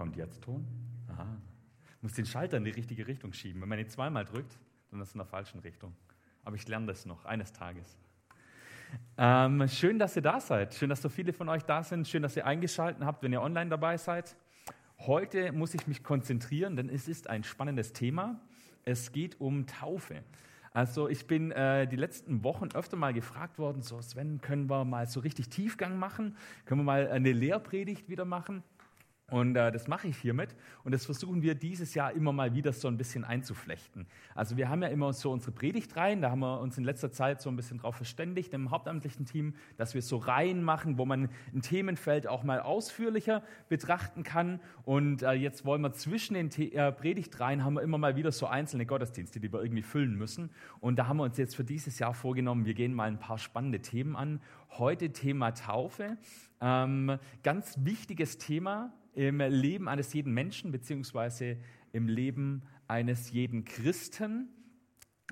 [0.00, 0.66] Kommt jetzt Ton?
[1.08, 1.26] Aha.
[2.00, 3.60] Muss den Schalter in die richtige Richtung schieben.
[3.60, 4.58] Wenn man ihn zweimal drückt,
[4.90, 5.94] dann ist es in der falschen Richtung.
[6.42, 7.98] Aber ich lerne das noch eines Tages.
[9.18, 10.72] Ähm, schön, dass ihr da seid.
[10.72, 12.08] Schön, dass so viele von euch da sind.
[12.08, 14.38] Schön, dass ihr eingeschaltet habt, wenn ihr online dabei seid.
[15.00, 18.40] Heute muss ich mich konzentrieren, denn es ist ein spannendes Thema.
[18.86, 20.24] Es geht um Taufe.
[20.72, 24.86] Also ich bin äh, die letzten Wochen öfter mal gefragt worden, so Sven, können wir
[24.86, 26.38] mal so richtig Tiefgang machen?
[26.64, 28.62] Können wir mal eine Lehrpredigt wieder machen?
[29.30, 30.54] Und äh, das mache ich hiermit.
[30.84, 34.06] Und das versuchen wir dieses Jahr immer mal wieder so ein bisschen einzuflechten.
[34.34, 36.20] Also wir haben ja immer so unsere Predigtreihen.
[36.20, 39.54] Da haben wir uns in letzter Zeit so ein bisschen darauf verständigt im hauptamtlichen Team,
[39.76, 44.60] dass wir so Reihen machen, wo man ein Themenfeld auch mal ausführlicher betrachten kann.
[44.84, 48.32] Und äh, jetzt wollen wir zwischen den The äh, Predigtreihen haben wir immer mal wieder
[48.32, 50.50] so einzelne Gottesdienste, die wir irgendwie füllen müssen.
[50.80, 53.38] Und da haben wir uns jetzt für dieses Jahr vorgenommen, wir gehen mal ein paar
[53.38, 54.40] spannende Themen an.
[54.70, 56.16] Heute Thema Taufe.
[56.60, 58.92] Ähm, ganz wichtiges Thema
[59.28, 61.58] im Leben eines jeden Menschen, beziehungsweise
[61.92, 64.48] im Leben eines jeden Christen.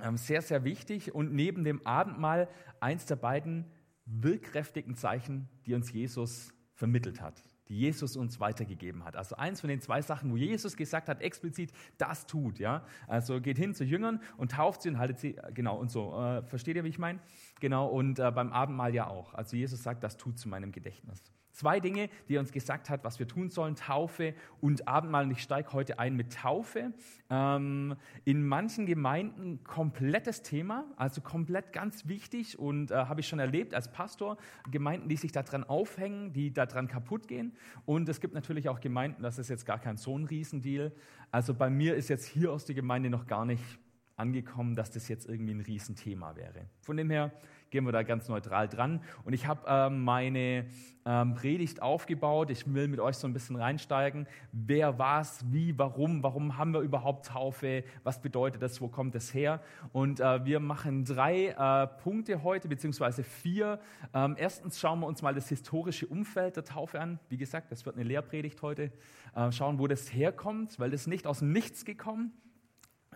[0.03, 1.14] Ähm, sehr, sehr wichtig.
[1.14, 2.48] Und neben dem Abendmahl
[2.81, 3.64] eins der beiden
[4.05, 9.16] wirkkräftigen Zeichen, die uns Jesus vermittelt hat, die Jesus uns weitergegeben hat.
[9.16, 12.59] Also eins von den zwei Sachen, wo Jesus gesagt hat, explizit, das tut.
[12.59, 12.84] Ja?
[13.06, 16.14] Also geht hin zu Jüngern und tauft sie und haltet sie, genau, und so.
[16.20, 17.20] Äh, versteht ihr, wie ich meine?
[17.59, 19.34] Genau, und äh, beim Abendmahl ja auch.
[19.34, 21.22] Also Jesus sagt, das tut zu meinem Gedächtnis.
[21.58, 25.24] Zwei Dinge, die er uns gesagt hat, was wir tun sollen, Taufe und Abendmahl.
[25.24, 26.92] Und ich steige heute ein mit Taufe.
[27.30, 33.40] Ähm, in manchen Gemeinden komplettes Thema, also komplett ganz wichtig und äh, habe ich schon
[33.40, 34.36] erlebt als Pastor,
[34.70, 37.56] Gemeinden, die sich daran aufhängen, die daran kaputt gehen.
[37.86, 40.92] Und es gibt natürlich auch Gemeinden, das ist jetzt gar kein so ein Riesendeal.
[41.32, 43.80] Also bei mir ist jetzt hier aus der Gemeinde noch gar nicht
[44.14, 46.66] angekommen, dass das jetzt irgendwie ein Riesenthema wäre.
[46.82, 47.32] Von dem her
[47.70, 49.00] gehen wir da ganz neutral dran.
[49.24, 50.66] Und ich habe ähm, meine
[51.05, 52.50] ähm, Predigt aufgebaut.
[52.50, 54.26] Ich will mit euch so ein bisschen reinsteigen.
[54.53, 57.84] Wer was, wie, warum, warum haben wir überhaupt Taufe?
[58.04, 58.81] Was bedeutet das?
[58.81, 59.62] Wo kommt es her?
[59.92, 63.81] Und äh, wir machen drei äh, Punkte heute, beziehungsweise vier.
[64.12, 67.19] Ähm, erstens schauen wir uns mal das historische Umfeld der Taufe an.
[67.28, 68.92] Wie gesagt, das wird eine Lehrpredigt heute.
[69.34, 72.32] Äh, schauen, wo das herkommt, weil das nicht aus dem Nichts gekommen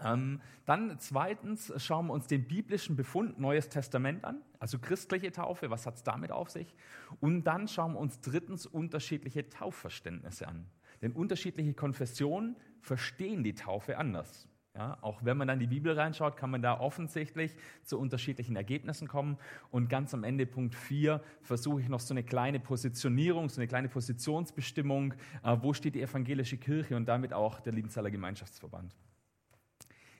[0.04, 5.70] ähm, dann zweitens schauen wir uns den biblischen Befund Neues Testament an, also christliche Taufe,
[5.70, 6.72] was hat es damit auf sich?
[7.18, 10.66] Und dann schauen wir uns drittens unterschiedliche Taufverständnisse an.
[11.02, 14.46] Denn unterschiedliche Konfessionen verstehen die Taufe anders.
[14.76, 19.08] Ja, auch wenn man dann die Bibel reinschaut, kann man da offensichtlich zu unterschiedlichen Ergebnissen
[19.08, 19.36] kommen.
[19.72, 23.66] Und ganz am Ende, Punkt 4, versuche ich noch so eine kleine Positionierung, so eine
[23.66, 25.14] kleine Positionsbestimmung.
[25.42, 28.94] Äh, wo steht die evangelische Kirche und damit auch der Liebenzeller Gemeinschaftsverband?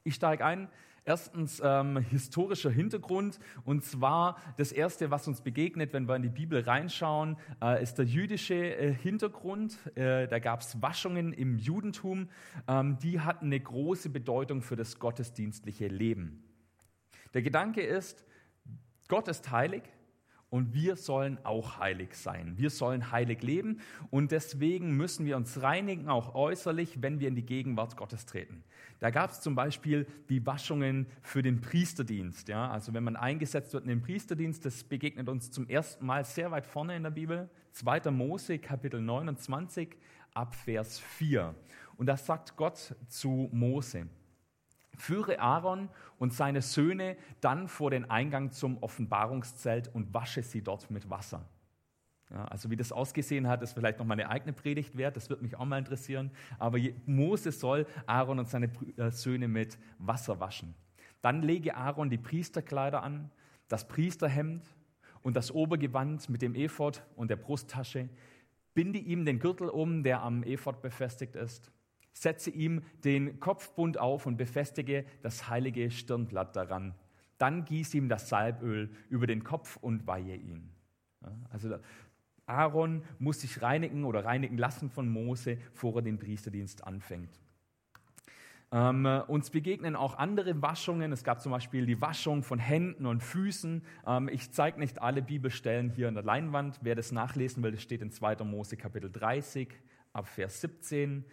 [0.03, 0.69] Ich steige ein.
[1.05, 3.41] Erstens ähm, historischer Hintergrund.
[3.65, 7.99] Und zwar das Erste, was uns begegnet, wenn wir in die Bibel reinschauen, äh, ist
[7.99, 9.79] der jüdische äh, Hintergrund.
[9.97, 12.29] Äh, da gab es Waschungen im Judentum.
[12.69, 16.45] Ähm, die hatten eine große Bedeutung für das gottesdienstliche Leben.
[17.35, 18.25] Der Gedanke ist,
[19.09, 19.83] Gott ist heilig
[20.53, 22.59] und wir sollen auch heilig sein.
[22.59, 23.81] Wir sollen heilig leben
[24.11, 28.63] und deswegen müssen wir uns reinigen, auch äußerlich, wenn wir in die Gegenwart Gottes treten.
[29.01, 32.49] Da gab es zum Beispiel die Waschungen für den Priesterdienst.
[32.49, 32.71] Ja?
[32.71, 36.51] Also wenn man eingesetzt wird in den Priesterdienst, das begegnet uns zum ersten Mal sehr
[36.51, 37.49] weit vorne in der Bibel.
[37.71, 38.11] 2.
[38.11, 39.97] Mose, Kapitel 29,
[40.35, 41.55] ab Vers 4.
[41.97, 44.07] Und da sagt Gott zu Mose,
[44.97, 45.89] Führe Aaron
[46.19, 51.49] und seine Söhne dann vor den Eingang zum Offenbarungszelt und wasche sie dort mit Wasser.
[52.31, 55.29] Ja, also wie das ausgesehen hat, ist vielleicht noch mal eine eigene Predigt wert, das
[55.29, 56.31] wird mich auch mal interessieren.
[56.59, 60.75] Aber Mose soll Aaron und seine äh, Söhne mit Wasser waschen.
[61.21, 63.31] Dann lege Aaron die Priesterkleider an,
[63.69, 64.65] das Priesterhemd
[65.23, 68.09] und das Obergewand mit dem Ephod und der Brusttasche.
[68.75, 71.71] Binde ihm den Gürtel um, der am Ephod befestigt ist
[72.13, 76.95] Setze ihm den Kopfbund auf und befestige das heilige Stirnblatt daran.
[77.39, 80.71] Dann gieß ihm das Salböl über den Kopf und weihe ihn.
[81.51, 81.77] Also
[82.47, 87.41] Aaron muss sich reinigen oder reinigen lassen von Mose, bevor er den Priesterdienst anfängt.
[88.75, 91.13] Ähm, uns begegnen auch andere Waschungen.
[91.13, 93.83] Es gab zum Beispiel die Waschung von Händen und Füßen.
[94.07, 96.79] Ähm, ich zeige nicht alle Bibelstellen hier an der Leinwand.
[96.81, 98.37] Wer das nachlesen will, das steht in 2.
[98.45, 99.69] Mose Kapitel 30
[100.15, 101.25] ab Vers 17.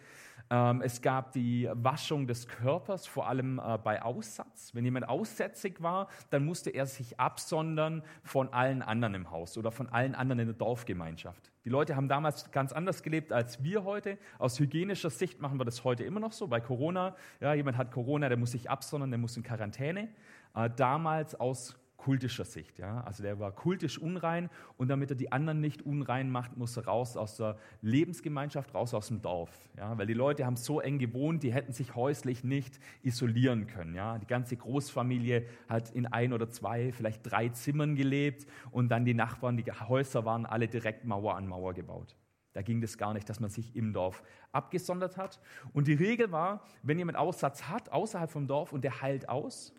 [0.52, 4.74] Ähm, es gab die Waschung des Körpers, vor allem äh, bei Aussatz.
[4.74, 9.70] Wenn jemand aussätzig war, dann musste er sich absondern von allen anderen im Haus oder
[9.70, 11.52] von allen anderen in der Dorfgemeinschaft.
[11.64, 14.18] Die Leute haben damals ganz anders gelebt als wir heute.
[14.38, 16.48] Aus hygienischer Sicht machen wir das heute immer noch so.
[16.48, 20.08] Bei Corona, ja, jemand hat Corona, der muss sich absondern, der muss in Quarantäne.
[20.56, 22.78] Äh, damals aus kultischer Sicht.
[22.78, 23.02] Ja?
[23.02, 24.48] Also der war kultisch unrein
[24.78, 28.94] und damit er die anderen nicht unrein macht, muss er raus aus der Lebensgemeinschaft, raus
[28.94, 29.50] aus dem Dorf.
[29.76, 29.96] Ja?
[29.98, 33.94] Weil die Leute haben so eng gewohnt, die hätten sich häuslich nicht isolieren können.
[33.94, 34.18] Ja?
[34.18, 39.14] Die ganze Großfamilie hat in ein oder zwei, vielleicht drei Zimmern gelebt und dann die
[39.14, 42.16] Nachbarn, die Häuser waren alle direkt Mauer an Mauer gebaut.
[42.52, 45.40] Da ging das gar nicht, dass man sich im Dorf abgesondert hat.
[45.72, 49.72] Und die Regel war, wenn jemand Aussatz hat außerhalb vom Dorf und der heilt aus,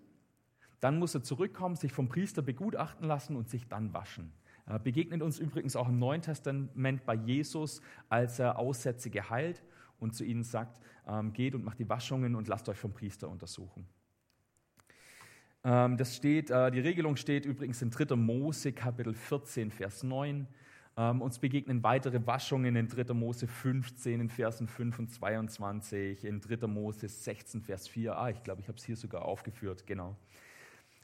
[0.81, 4.33] dann muss er zurückkommen, sich vom Priester begutachten lassen und sich dann waschen.
[4.66, 9.63] Er begegnet uns übrigens auch im Neuen Testament bei Jesus, als er Aussätzige heilt
[10.00, 13.30] und zu ihnen sagt, ähm, geht und macht die Waschungen und lasst euch vom Priester
[13.30, 13.88] untersuchen.
[15.63, 18.16] Ähm, das steht, äh, die Regelung steht übrigens in 3.
[18.16, 20.48] Mose Kapitel 14, Vers 9.
[20.98, 23.13] Ähm, uns begegnen weitere Waschungen in 3.
[23.13, 26.68] Mose 15, in Versen 5 und 22, in 3.
[26.68, 28.18] Mose 16, Vers 4.
[28.18, 30.18] Ah, ich glaube, ich habe es hier sogar aufgeführt, genau.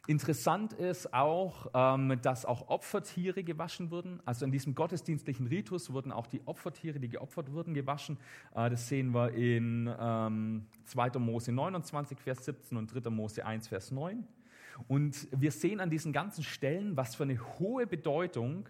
[0.08, 4.22] Interessant ist auch, ähm, dass auch Opfertiere gewaschen wurden.
[4.26, 8.18] Also in diesem gottesdienstlichen Ritus wurden auch die Opfertiere, die geopfert wurden, gewaschen.
[8.56, 9.86] Äh, das sehen wir in
[10.86, 11.08] 2.
[11.08, 13.10] Ähm, Mose 29, Vers 17 und 3.
[13.10, 14.26] Mose 1, Vers 9.
[14.88, 18.70] Und wir sehen an diesen ganzen Stellen, was für eine hohe Bedeutung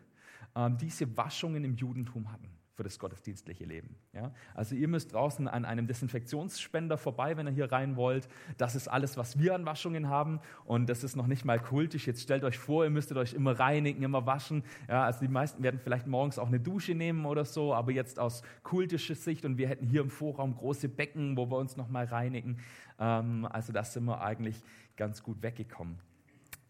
[0.56, 3.96] ähm, diese Waschungen im Judentum hatten für das gottesdienstliche Leben.
[4.14, 4.32] Ja?
[4.54, 8.30] Also ihr müsst draußen an einem Desinfektionsspender vorbei, wenn ihr hier rein wollt.
[8.58, 12.06] Das ist alles, was wir an Waschungen haben und das ist noch nicht mal kultisch.
[12.06, 14.64] Jetzt stellt euch vor, ihr müsstet euch immer reinigen, immer waschen.
[14.88, 18.20] Ja, also die meisten werden vielleicht morgens auch eine Dusche nehmen oder so, aber jetzt
[18.20, 22.06] aus kultischer Sicht und wir hätten hier im Vorraum große Becken, wo wir uns nochmal
[22.06, 22.60] reinigen.
[23.00, 24.64] Ähm, also da sind wir eigentlich
[24.96, 25.98] ganz gut weggekommen.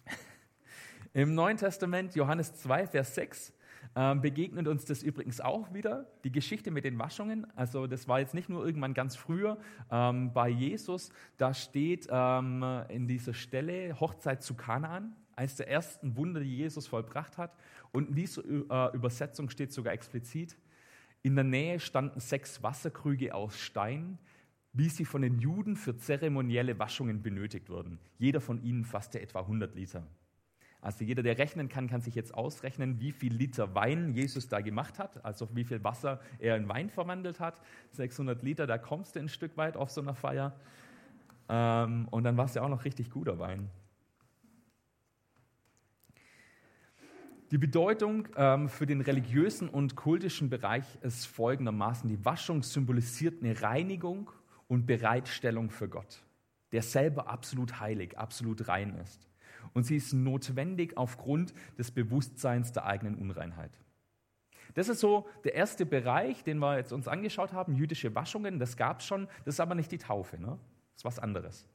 [1.14, 3.54] Im Neuen Testament, Johannes 2, Vers 6,
[3.96, 7.48] ähm, begegnet uns das übrigens auch wieder, die Geschichte mit den Waschungen.
[7.56, 9.58] Also das war jetzt nicht nur irgendwann ganz früher
[9.92, 11.12] ähm, bei Jesus.
[11.38, 16.88] Da steht ähm, in dieser Stelle Hochzeit zu Kanaan, eines der ersten Wunder, die Jesus
[16.88, 17.56] vollbracht hat.
[17.92, 20.58] Und in dieser äh, Übersetzung steht sogar explizit,
[21.24, 24.18] in der Nähe standen sechs Wasserkrüge aus Stein,
[24.74, 28.00] wie sie von den Juden für zeremonielle Waschungen benötigt wurden.
[28.20, 30.08] Jeder von ihnen fasste etwa 100 Liter.
[30.82, 34.62] Also jeder, der rechnen kann, kann sich jetzt ausrechnen, wie viel Liter Wein Jesus da
[34.62, 37.62] gemacht hat, also wie viel Wasser er in Wein verwandelt hat.
[37.92, 40.56] 600 Liter, da kommst du ein Stück weit auf so einer Feier.
[41.50, 43.70] Ähm, und dann war es ja auch noch richtig guter Wein.
[47.50, 52.10] Die Bedeutung ähm, für den religiösen und kultischen Bereich ist folgendermaßen.
[52.10, 54.30] Die Waschung symbolisiert eine Reinigung
[54.68, 56.24] und Bereitstellung für Gott,
[56.74, 59.27] der selber absolut heilig, absolut rein ist
[59.78, 63.70] und sie ist notwendig aufgrund des Bewusstseins der eigenen Unreinheit.
[64.74, 68.76] Das ist so der erste Bereich, den wir jetzt uns angeschaut haben, jüdische Waschungen, das
[68.76, 70.58] gab es schon, das ist aber nicht die Taufe, ne?
[70.94, 71.68] das ist was anderes.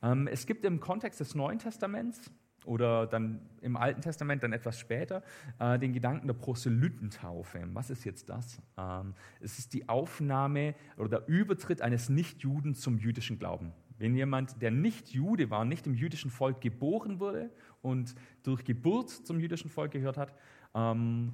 [0.00, 2.30] Ähm, es gibt im Kontext des Neuen Testaments
[2.66, 5.24] oder dann im Alten Testament dann etwas später
[5.58, 7.64] äh, den Gedanken der Proselytentaufe.
[7.72, 8.62] Was ist jetzt das?
[8.78, 13.72] Ähm, es ist die Aufnahme oder der Übertritt eines Nichtjuden zum jüdischen Glauben.
[13.98, 17.50] Wenn jemand, der nicht Jude war, nicht im jüdischen Volk geboren wurde
[17.80, 20.34] und durch Geburt zum jüdischen Volk gehört hat,
[20.74, 21.32] ähm,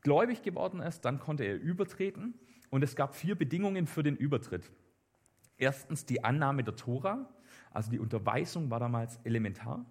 [0.00, 2.34] gläubig geworden ist, dann konnte er übertreten.
[2.70, 4.70] Und es gab vier Bedingungen für den Übertritt.
[5.56, 7.28] Erstens die Annahme der Tora,
[7.70, 9.84] also die Unterweisung war damals elementar.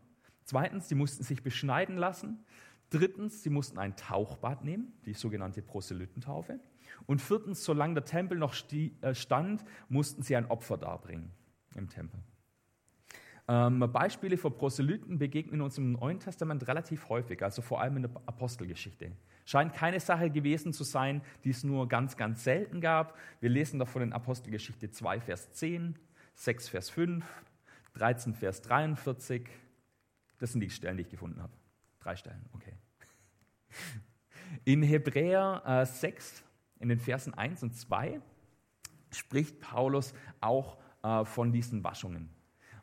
[0.44, 2.44] Zweitens, sie mussten sich beschneiden lassen.
[2.90, 6.60] Drittens, sie mussten ein Tauchbad nehmen, die sogenannte Proselytentaufe.
[7.06, 11.32] Und viertens, solange der Tempel noch äh, stand, mussten sie ein Opfer darbringen
[11.76, 12.20] im Tempel.
[13.48, 18.04] Ähm, Beispiele für Proselyten begegnen uns im Neuen Testament relativ häufig, also vor allem in
[18.04, 19.12] der Apostelgeschichte.
[19.44, 23.18] Scheint keine Sache gewesen zu sein, die es nur ganz, ganz selten gab.
[23.40, 25.98] Wir lesen davon in Apostelgeschichte 2, Vers 10,
[26.36, 27.26] 6, Vers 5,
[27.94, 29.50] 13, Vers 43.
[30.38, 31.54] Das sind die Stellen, die ich gefunden habe.
[32.02, 32.74] Drei Stellen, okay.
[34.64, 36.44] In Hebräer äh, 6,
[36.80, 38.22] in den Versen 1 und 2,
[39.12, 42.30] spricht Paulus auch äh, von diesen Waschungen.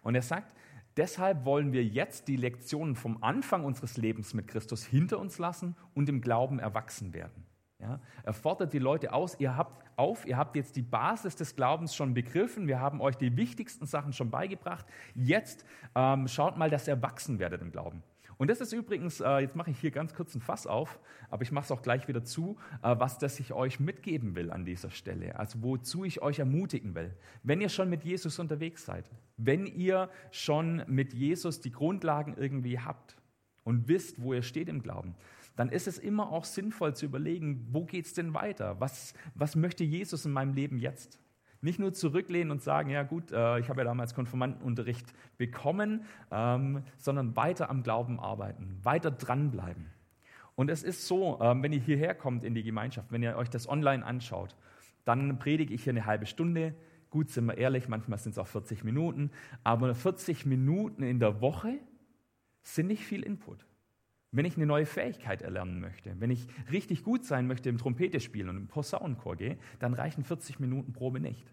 [0.03, 0.55] Und er sagt,
[0.97, 5.77] deshalb wollen wir jetzt die Lektionen vom Anfang unseres Lebens mit Christus hinter uns lassen
[5.95, 7.45] und im Glauben erwachsen werden.
[7.79, 11.57] Ja, er fordert die Leute aus, ihr habt auf, ihr habt jetzt die Basis des
[11.57, 14.87] Glaubens schon begriffen, wir haben euch die wichtigsten Sachen schon beigebracht.
[15.15, 18.03] Jetzt ähm, schaut mal, dass ihr erwachsen werdet im Glauben.
[18.39, 21.01] Und das ist übrigens, äh, jetzt mache ich hier ganz kurz ein Fass auf,
[21.31, 24.51] aber ich mache es auch gleich wieder zu, äh, was das ich euch mitgeben will
[24.51, 27.15] an dieser Stelle, also wozu ich euch ermutigen will.
[27.43, 32.79] Wenn ihr schon mit Jesus unterwegs seid, wenn ihr schon mit Jesus die Grundlagen irgendwie
[32.79, 33.17] habt
[33.65, 35.15] und wisst, wo ihr steht im Glauben,
[35.57, 38.79] dann ist es immer auch sinnvoll zu überlegen, wo geht es denn weiter?
[38.79, 41.19] Was, was möchte Jesus in meinem Leben jetzt?
[41.61, 46.83] Nicht nur zurücklehnen und sagen, ja gut, äh, ich habe ja damals Konformantenunterricht bekommen, ähm,
[46.97, 49.87] sondern weiter am Glauben arbeiten, weiter dranbleiben.
[50.55, 53.51] Und es ist so, ähm, wenn ihr hierher kommt in die Gemeinschaft, wenn ihr euch
[53.51, 54.55] das online anschaut,
[55.05, 56.75] dann predige ich hier eine halbe Stunde.
[57.11, 59.31] Gut, sind wir ehrlich, manchmal sind es auch 40 Minuten,
[59.65, 61.79] aber 40 Minuten in der Woche
[62.63, 63.65] sind nicht viel Input.
[64.33, 68.21] Wenn ich eine neue Fähigkeit erlernen möchte, wenn ich richtig gut sein möchte im Trompete
[68.21, 71.47] spielen und im Posaunenchor gehe, dann reichen 40 Minuten Probe nicht.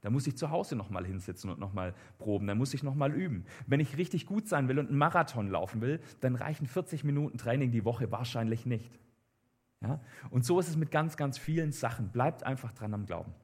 [0.00, 3.44] Da muss ich zu Hause nochmal hinsitzen und nochmal proben, dann muss ich nochmal üben.
[3.66, 7.38] Wenn ich richtig gut sein will und einen Marathon laufen will, dann reichen 40 Minuten
[7.38, 8.98] Training die Woche wahrscheinlich nicht.
[9.80, 10.00] Ja?
[10.30, 12.10] Und so ist es mit ganz, ganz vielen Sachen.
[12.10, 13.34] Bleibt einfach dran am Glauben.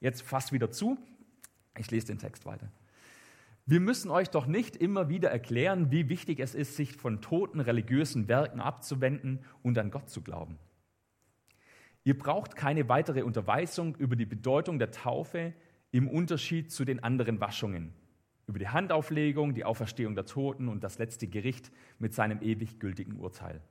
[0.00, 0.98] Jetzt fast wieder zu.
[1.78, 2.70] Ich lese den Text weiter.
[3.66, 7.60] Wir müssen euch doch nicht immer wieder erklären, wie wichtig es ist, sich von toten
[7.60, 10.58] religiösen Werken abzuwenden und an Gott zu glauben.
[12.04, 15.54] Ihr braucht keine weitere Unterweisung über die Bedeutung der Taufe
[15.92, 17.94] im Unterschied zu den anderen Waschungen,
[18.46, 23.16] über die Handauflegung, die Auferstehung der Toten und das letzte Gericht mit seinem ewig gültigen
[23.16, 23.62] Urteil.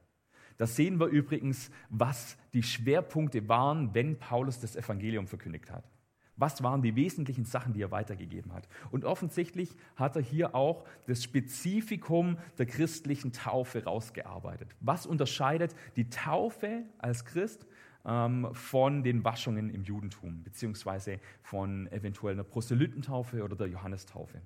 [0.58, 5.93] Das sehen wir übrigens, was die Schwerpunkte waren, wenn Paulus das Evangelium verkündigt hat.
[6.36, 8.68] Was waren die wesentlichen Sachen, die er weitergegeben hat?
[8.92, 14.70] Und offensichtlich hat er hier auch das Spezifikum der christlichen Taufe rausgearbeitet.
[14.80, 17.68] Was unterscheidet die Taufe als Christ
[18.06, 24.42] ähm, von den Waschungen im Judentum, beziehungsweise von eventuell einer Proselytentaufe oder der Johannestaufe?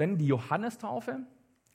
[0.00, 1.20] Denn die Johannestaufe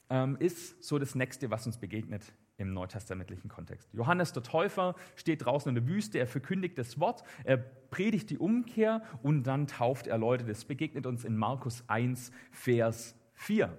[0.09, 3.93] ähm, ist so das Nächste, was uns begegnet im neutestamentlichen Kontext.
[3.93, 8.38] Johannes der Täufer steht draußen in der Wüste, er verkündigt das Wort, er predigt die
[8.38, 10.45] Umkehr und dann tauft er Leute.
[10.45, 13.77] Das begegnet uns in Markus 1, Vers 4.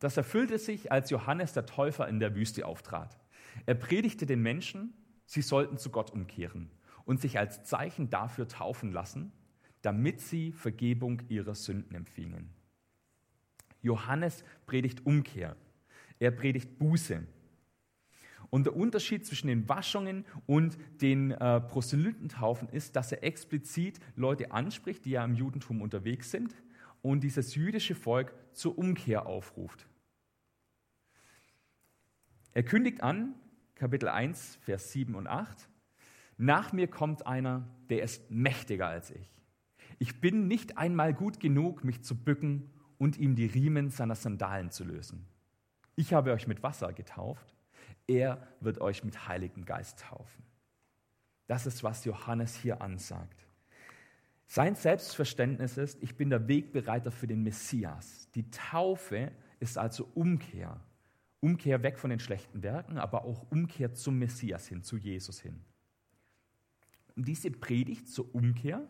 [0.00, 3.16] Das erfüllte sich, als Johannes der Täufer in der Wüste auftrat.
[3.64, 4.92] Er predigte den Menschen,
[5.24, 6.70] sie sollten zu Gott umkehren
[7.04, 9.32] und sich als Zeichen dafür taufen lassen,
[9.80, 12.50] damit sie Vergebung ihrer Sünden empfingen.
[13.80, 15.56] Johannes predigt Umkehr.
[16.18, 17.22] Er predigt Buße.
[18.50, 24.52] Und der Unterschied zwischen den Waschungen und den äh, Proselytentaufen ist, dass er explizit Leute
[24.52, 26.54] anspricht, die ja im Judentum unterwegs sind
[27.02, 29.86] und dieses jüdische Volk zur Umkehr aufruft.
[32.52, 33.34] Er kündigt an,
[33.74, 35.68] Kapitel 1, Vers 7 und 8,
[36.38, 39.30] nach mir kommt einer, der ist mächtiger als ich.
[39.98, 44.70] Ich bin nicht einmal gut genug, mich zu bücken und ihm die Riemen seiner Sandalen
[44.70, 45.26] zu lösen.
[45.94, 47.55] Ich habe euch mit Wasser getauft,
[48.06, 50.44] er wird euch mit Heiligen Geist taufen.
[51.46, 53.46] Das ist, was Johannes hier ansagt.
[54.46, 58.30] Sein Selbstverständnis ist, ich bin der Wegbereiter für den Messias.
[58.34, 60.80] Die Taufe ist also Umkehr.
[61.40, 65.64] Umkehr weg von den schlechten Werken, aber auch Umkehr zum Messias hin, zu Jesus hin.
[67.14, 68.86] Und diese Predigt zur Umkehr,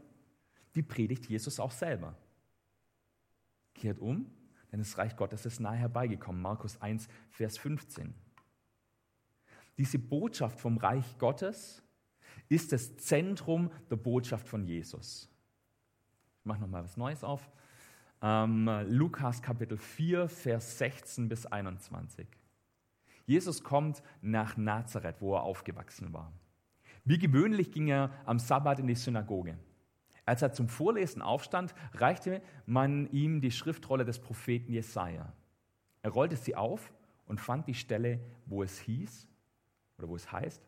[0.74, 2.16] die predigt Jesus auch selber.
[3.74, 4.30] Kehrt um,
[4.72, 6.40] denn das Reich Gottes ist nahe herbeigekommen.
[6.40, 8.14] Markus 1, Vers 15.
[9.78, 11.82] Diese Botschaft vom Reich Gottes
[12.48, 15.28] ist das Zentrum der Botschaft von Jesus.
[16.40, 17.50] Ich mache nochmal was Neues auf.
[18.22, 22.26] Ähm, Lukas Kapitel 4, Vers 16 bis 21.
[23.26, 26.32] Jesus kommt nach Nazareth, wo er aufgewachsen war.
[27.04, 29.58] Wie gewöhnlich ging er am Sabbat in die Synagoge.
[30.24, 35.32] Als er zum Vorlesen aufstand, reichte man ihm die Schriftrolle des Propheten Jesaja.
[36.02, 36.92] Er rollte sie auf
[37.26, 39.28] und fand die Stelle, wo es hieß,
[39.98, 40.62] oder wo es heißt,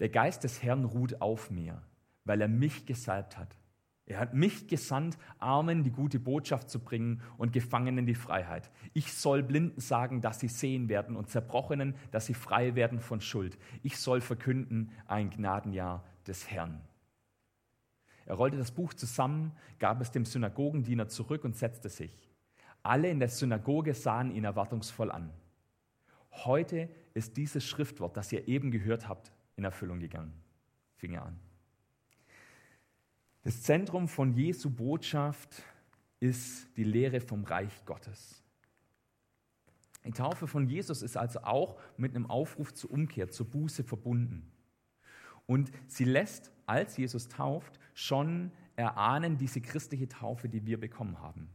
[0.00, 1.82] der Geist des Herrn ruht auf mir,
[2.24, 3.56] weil er mich gesalbt hat.
[4.04, 8.70] Er hat mich gesandt, Armen die gute Botschaft zu bringen und Gefangenen die Freiheit.
[8.94, 13.20] Ich soll Blinden sagen, dass sie sehen werden und Zerbrochenen, dass sie frei werden von
[13.20, 13.56] Schuld.
[13.82, 16.80] Ich soll verkünden ein Gnadenjahr des Herrn.
[18.26, 22.28] Er rollte das Buch zusammen, gab es dem Synagogendiener zurück und setzte sich.
[22.82, 25.30] Alle in der Synagoge sahen ihn erwartungsvoll an.
[26.44, 30.32] Heute ist dieses Schriftwort, das ihr eben gehört habt, in Erfüllung gegangen.
[30.96, 31.38] Fing er an.
[33.42, 35.62] Das Zentrum von Jesu Botschaft
[36.20, 38.42] ist die Lehre vom Reich Gottes.
[40.04, 44.50] Die Taufe von Jesus ist also auch mit einem Aufruf zur Umkehr, zur Buße verbunden.
[45.46, 51.48] Und sie lässt, als Jesus tauft, schon erahnen diese christliche Taufe, die wir bekommen haben.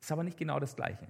[0.00, 1.08] Ist aber nicht genau das Gleiche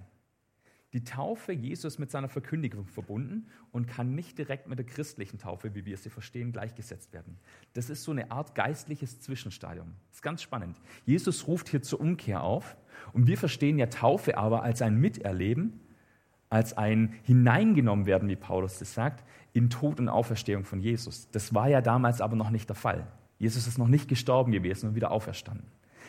[0.93, 5.75] die Taufe Jesus mit seiner Verkündigung verbunden und kann nicht direkt mit der christlichen Taufe,
[5.75, 7.37] wie wir sie verstehen, gleichgesetzt werden.
[7.73, 9.93] Das ist so eine Art geistliches Zwischenstadium.
[10.07, 10.81] Das ist ganz spannend.
[11.05, 12.75] Jesus ruft hier zur Umkehr auf
[13.13, 15.79] und wir verstehen ja Taufe aber als ein Miterleben,
[16.49, 21.29] als ein Hineingenommen werden, wie Paulus das sagt, in Tod und Auferstehung von Jesus.
[21.29, 23.05] Das war ja damals aber noch nicht der Fall.
[23.37, 25.67] Jesus ist noch nicht gestorben gewesen und wieder auferstanden.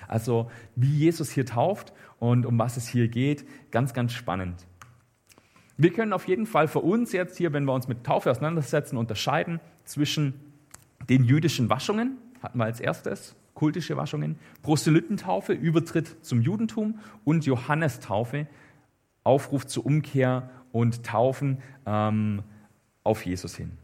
[0.09, 4.67] Also wie Jesus hier tauft und um was es hier geht, ganz, ganz spannend.
[5.81, 8.99] Wir können auf jeden Fall für uns jetzt hier, wenn wir uns mit Taufe auseinandersetzen,
[8.99, 10.35] unterscheiden zwischen
[11.09, 18.47] den jüdischen Waschungen, hatten wir als erstes, kultische Waschungen, Proselytentaufe, Übertritt zum Judentum und Johannestaufe,
[19.25, 22.43] Aufruf zur Umkehr und Taufen ähm,
[23.03, 23.80] auf Jesus hin.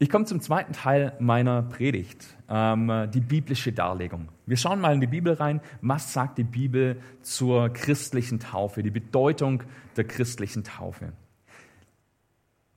[0.00, 4.28] Ich komme zum zweiten Teil meiner Predigt, ähm, die biblische Darlegung.
[4.46, 5.60] Wir schauen mal in die Bibel rein.
[5.80, 9.64] Was sagt die Bibel zur christlichen Taufe, die Bedeutung
[9.96, 11.12] der christlichen Taufe?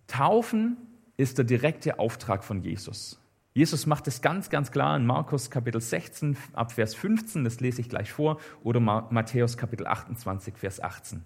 [0.07, 0.77] Taufen
[1.15, 3.19] ist der direkte Auftrag von Jesus.
[3.53, 7.81] Jesus macht es ganz, ganz klar in Markus Kapitel 16 ab Vers 15, das lese
[7.81, 11.21] ich gleich vor, oder Matthäus Kapitel 28, Vers 18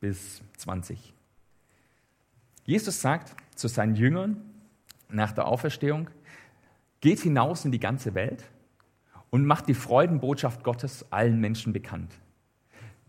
[0.00, 1.14] bis 20.
[2.64, 4.47] Jesus sagt zu seinen Jüngern,
[5.08, 6.08] nach der Auferstehung,
[7.00, 8.44] geht hinaus in die ganze Welt
[9.30, 12.12] und macht die Freudenbotschaft Gottes allen Menschen bekannt.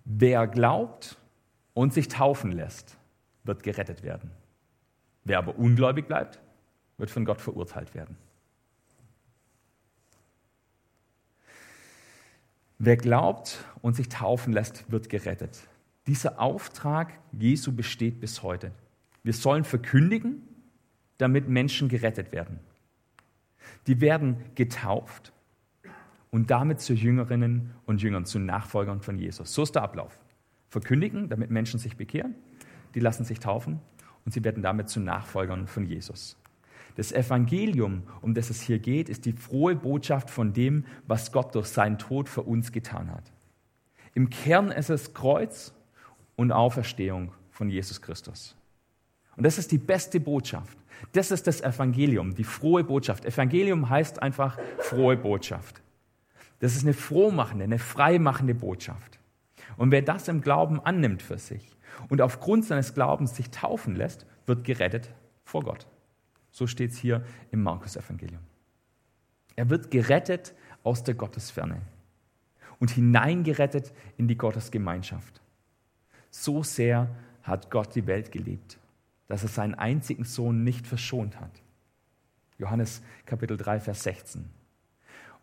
[0.06, 1.18] Wer glaubt
[1.74, 2.98] und sich taufen lässt,
[3.44, 4.32] wird gerettet werden.
[5.24, 6.40] Wer aber ungläubig bleibt,
[6.98, 8.18] wird von Gott verurteilt werden.
[12.78, 15.60] Wer glaubt und sich taufen lässt, wird gerettet.
[16.08, 18.72] Dieser Auftrag Jesu besteht bis heute.
[19.22, 20.48] Wir sollen verkündigen,
[21.20, 22.60] damit Menschen gerettet werden.
[23.86, 25.32] Die werden getauft
[26.32, 29.54] und damit zu Jüngerinnen und Jüngern, zu Nachfolgern von Jesus.
[29.54, 30.20] So ist der Ablauf.
[30.70, 32.36] Verkündigen, damit Menschen sich bekehren,
[32.96, 33.80] die lassen sich taufen
[34.26, 36.38] und sie werden damit zu Nachfolgern von Jesus.
[36.96, 41.56] Das Evangelium, um das es hier geht, ist die frohe Botschaft von dem, was Gott
[41.56, 43.32] durch seinen Tod für uns getan hat.
[44.14, 45.74] Im Kern ist es Kreuz
[46.36, 48.56] und Auferstehung von Jesus Christus.
[49.36, 50.78] Und das ist die beste Botschaft.
[51.12, 53.26] Das ist das Evangelium, die frohe Botschaft.
[53.26, 55.82] Evangelium heißt einfach frohe Botschaft.
[56.60, 59.20] Das ist eine frohmachende, eine freimachende Botschaft.
[59.78, 61.76] Und wer das im Glauben annimmt für sich
[62.10, 65.14] und aufgrund seines Glaubens sich taufen lässt, wird gerettet
[65.46, 65.88] vor Gott.
[66.52, 68.42] So steht es hier im Markus-Evangelium.
[69.56, 71.82] Er wird gerettet aus der Gottesferne
[72.80, 75.42] und hineingerettet in die Gottesgemeinschaft.
[76.30, 77.10] So sehr
[77.44, 78.80] hat Gott die Welt geliebt
[79.30, 81.62] dass er seinen einzigen Sohn nicht verschont hat.
[82.58, 84.44] Johannes Kapitel 3, Vers 16.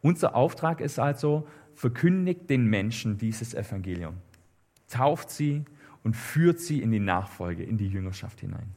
[0.03, 4.17] Unser Auftrag ist also, verkündigt den Menschen dieses Evangelium,
[4.89, 5.65] tauft sie
[6.03, 8.75] und führt sie in die Nachfolge, in die Jüngerschaft hinein.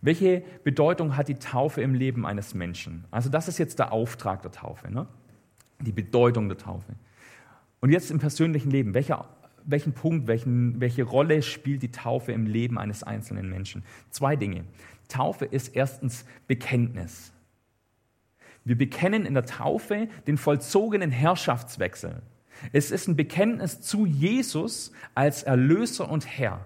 [0.00, 3.04] Welche Bedeutung hat die Taufe im Leben eines Menschen?
[3.10, 5.06] Also das ist jetzt der Auftrag der Taufe, ne?
[5.80, 6.94] die Bedeutung der Taufe.
[7.80, 9.28] Und jetzt im persönlichen Leben, welcher
[9.66, 13.84] welchen Punkt, welchen, welche Rolle spielt die Taufe im Leben eines einzelnen Menschen?
[14.10, 14.64] Zwei Dinge.
[15.08, 17.32] Taufe ist erstens Bekenntnis.
[18.64, 22.22] Wir bekennen in der Taufe den vollzogenen Herrschaftswechsel.
[22.72, 26.64] Es ist ein Bekenntnis zu Jesus als Erlöser und Herr.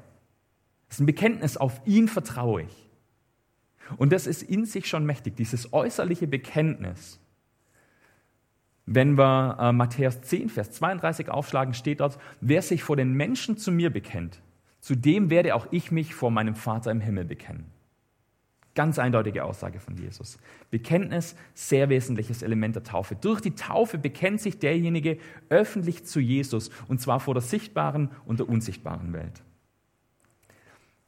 [0.88, 2.88] Es ist ein Bekenntnis, auf ihn vertraue ich.
[3.96, 7.18] Und das ist in sich schon mächtig, dieses äußerliche Bekenntnis.
[8.86, 13.56] Wenn wir äh, Matthäus 10, Vers 32 aufschlagen, steht dort, wer sich vor den Menschen
[13.56, 14.40] zu mir bekennt,
[14.80, 17.66] zu dem werde auch ich mich vor meinem Vater im Himmel bekennen.
[18.74, 20.38] Ganz eindeutige Aussage von Jesus.
[20.70, 23.16] Bekenntnis, sehr wesentliches Element der Taufe.
[23.16, 28.38] Durch die Taufe bekennt sich derjenige öffentlich zu Jesus, und zwar vor der sichtbaren und
[28.38, 29.42] der unsichtbaren Welt.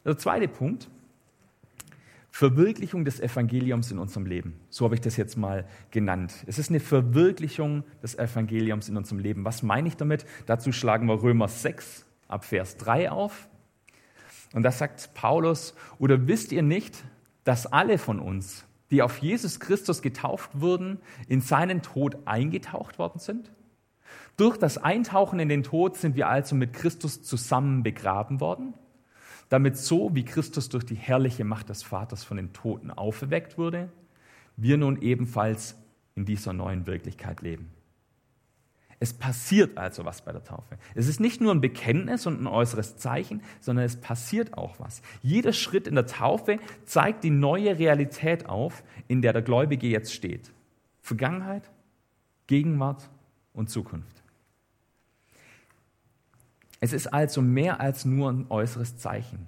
[0.04, 0.88] Der zweite Punkt,
[2.34, 4.58] Verwirklichung des Evangeliums in unserem Leben.
[4.70, 6.32] So habe ich das jetzt mal genannt.
[6.46, 9.44] Es ist eine Verwirklichung des Evangeliums in unserem Leben.
[9.44, 10.24] Was meine ich damit?
[10.46, 13.48] Dazu schlagen wir Römer 6 ab Vers 3 auf.
[14.54, 17.04] Und da sagt Paulus, oder wisst ihr nicht,
[17.44, 23.18] dass alle von uns, die auf Jesus Christus getauft wurden, in seinen Tod eingetaucht worden
[23.18, 23.52] sind?
[24.38, 28.72] Durch das Eintauchen in den Tod sind wir also mit Christus zusammen begraben worden
[29.52, 33.90] damit so wie Christus durch die herrliche Macht des Vaters von den Toten auferweckt wurde,
[34.56, 35.76] wir nun ebenfalls
[36.14, 37.68] in dieser neuen Wirklichkeit leben.
[38.98, 40.78] Es passiert also was bei der Taufe.
[40.94, 45.02] Es ist nicht nur ein Bekenntnis und ein äußeres Zeichen, sondern es passiert auch was.
[45.20, 50.14] Jeder Schritt in der Taufe zeigt die neue Realität auf, in der der Gläubige jetzt
[50.14, 50.50] steht.
[51.02, 51.70] Vergangenheit,
[52.46, 53.10] Gegenwart
[53.52, 54.21] und Zukunft.
[56.82, 59.46] Es ist also mehr als nur ein äußeres Zeichen.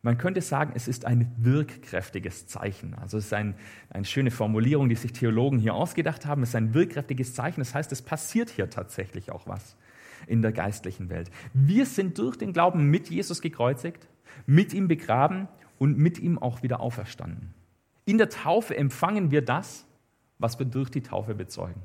[0.00, 2.94] Man könnte sagen, es ist ein wirkkräftiges Zeichen.
[2.94, 3.54] Also es ist ein,
[3.90, 6.42] eine schöne Formulierung, die sich Theologen hier ausgedacht haben.
[6.42, 7.60] Es ist ein wirkkräftiges Zeichen.
[7.60, 9.76] Das heißt, es passiert hier tatsächlich auch was
[10.26, 11.30] in der geistlichen Welt.
[11.52, 14.08] Wir sind durch den Glauben mit Jesus gekreuzigt,
[14.46, 15.48] mit ihm begraben
[15.78, 17.52] und mit ihm auch wieder auferstanden.
[18.06, 19.84] In der Taufe empfangen wir das,
[20.38, 21.82] was wir durch die Taufe bezeugen.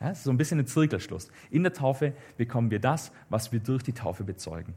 [0.00, 1.28] Ja, das ist so ein bisschen ein Zirkelschluss.
[1.50, 4.74] In der Taufe bekommen wir das, was wir durch die Taufe bezeugen.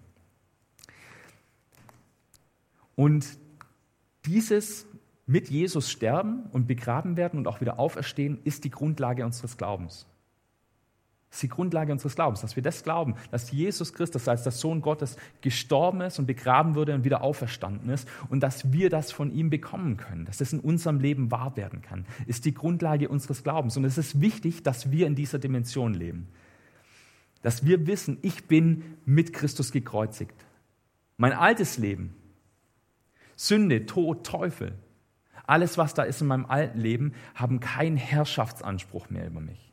[2.95, 3.37] Und
[4.25, 4.85] dieses
[5.25, 10.05] mit Jesus sterben und begraben werden und auch wieder auferstehen, ist die Grundlage unseres Glaubens.
[11.33, 14.51] Das ist die Grundlage unseres Glaubens, dass wir das glauben, dass Jesus Christus als der
[14.51, 19.11] Sohn Gottes gestorben ist und begraben wurde und wieder auferstanden ist und dass wir das
[19.11, 23.09] von ihm bekommen können, dass das in unserem Leben wahr werden kann, ist die Grundlage
[23.09, 23.75] unseres Glaubens.
[23.75, 26.27] Und es ist wichtig, dass wir in dieser Dimension leben.
[27.41, 30.35] Dass wir wissen, ich bin mit Christus gekreuzigt.
[31.17, 32.13] Mein altes Leben,
[33.35, 34.75] Sünde, Tod, Teufel,
[35.47, 39.72] alles, was da ist in meinem alten Leben, haben keinen Herrschaftsanspruch mehr über mich.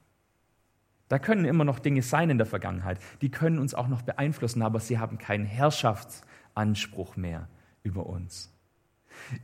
[1.11, 4.63] Da können immer noch Dinge sein in der Vergangenheit, die können uns auch noch beeinflussen,
[4.63, 7.49] aber sie haben keinen Herrschaftsanspruch mehr
[7.83, 8.57] über uns.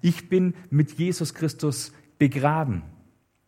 [0.00, 2.84] Ich bin mit Jesus Christus begraben.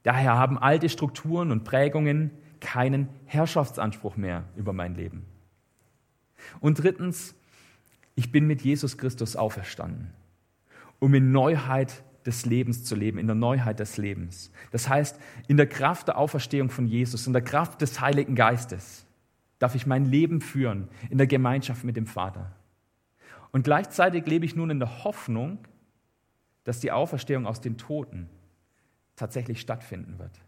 [0.03, 5.25] Daher haben alte Strukturen und Prägungen keinen Herrschaftsanspruch mehr über mein Leben.
[6.59, 7.37] Und drittens,
[8.17, 10.13] ich bin mit Jesus Christus auferstanden,
[10.99, 14.53] um in Neuheit des Lebens zu leben, in der Neuheit des Lebens.
[14.71, 19.07] Das heißt, in der Kraft der Auferstehung von Jesus, in der Kraft des Heiligen Geistes
[19.59, 22.53] darf ich mein Leben führen in der Gemeinschaft mit dem Vater.
[23.51, 25.59] Und gleichzeitig lebe ich nun in der Hoffnung,
[26.65, 28.29] dass die Auferstehung aus den Toten
[29.17, 30.39] tatsächlich stattfinden wird.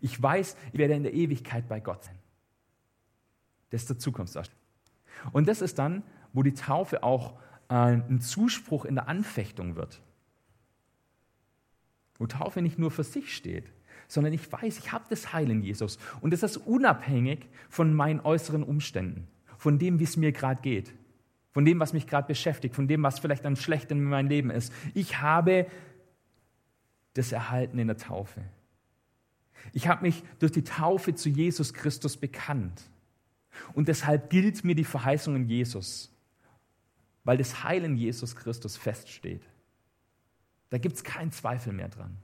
[0.00, 2.18] Ich weiß, ich werde in der Ewigkeit bei Gott sein.
[3.70, 4.60] Das ist der Zukunftsdarstellung.
[5.30, 7.34] Und das ist dann, wo die Taufe auch
[7.68, 10.02] äh, ein Zuspruch in der Anfechtung wird
[12.18, 13.64] wo Taufe nicht nur für sich steht,
[14.08, 15.98] sondern ich weiß, ich habe das Heil in Jesus.
[16.20, 20.92] Und das ist unabhängig von meinen äußeren Umständen, von dem, wie es mir gerade geht,
[21.50, 24.50] von dem, was mich gerade beschäftigt, von dem, was vielleicht am Schlechten in meinem Leben
[24.50, 24.72] ist.
[24.94, 25.66] Ich habe
[27.14, 28.42] das erhalten in der Taufe.
[29.72, 32.82] Ich habe mich durch die Taufe zu Jesus Christus bekannt.
[33.74, 36.10] Und deshalb gilt mir die Verheißung in Jesus,
[37.24, 39.42] weil das Heil in Jesus Christus feststeht.
[40.72, 42.16] Da gibt es keinen Zweifel mehr dran.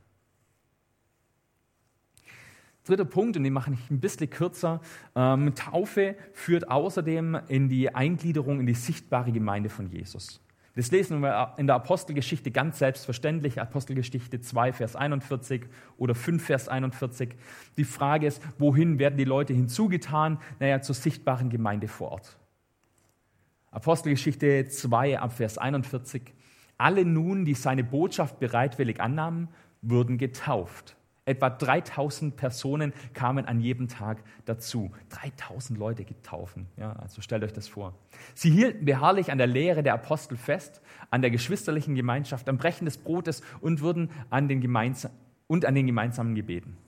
[2.84, 4.80] Dritter Punkt, und den mache ich ein bisschen kürzer.
[5.14, 10.40] Ähm, Taufe führt außerdem in die Eingliederung in die sichtbare Gemeinde von Jesus.
[10.76, 15.66] Das lesen wir in der Apostelgeschichte ganz selbstverständlich, Apostelgeschichte 2, Vers 41
[15.98, 17.36] oder 5, Vers 41.
[17.76, 20.38] Die Frage ist, wohin werden die Leute hinzugetan?
[20.58, 22.38] Naja, zur sichtbaren Gemeinde vor Ort.
[23.72, 26.32] Apostelgeschichte 2, ab Vers 41.
[26.78, 29.48] Alle nun, die seine Botschaft bereitwillig annahmen,
[29.82, 30.96] wurden getauft.
[31.24, 34.90] Etwa 3000 Personen kamen an jedem Tag dazu.
[35.10, 36.66] 3000 Leute getaufen.
[36.78, 37.94] Ja, also stellt euch das vor.
[38.34, 42.86] Sie hielten beharrlich an der Lehre der Apostel fest, an der geschwisterlichen Gemeinschaft, am Brechen
[42.86, 44.62] des Brotes und wurden an den,
[45.48, 46.78] und an den gemeinsamen Gebeten.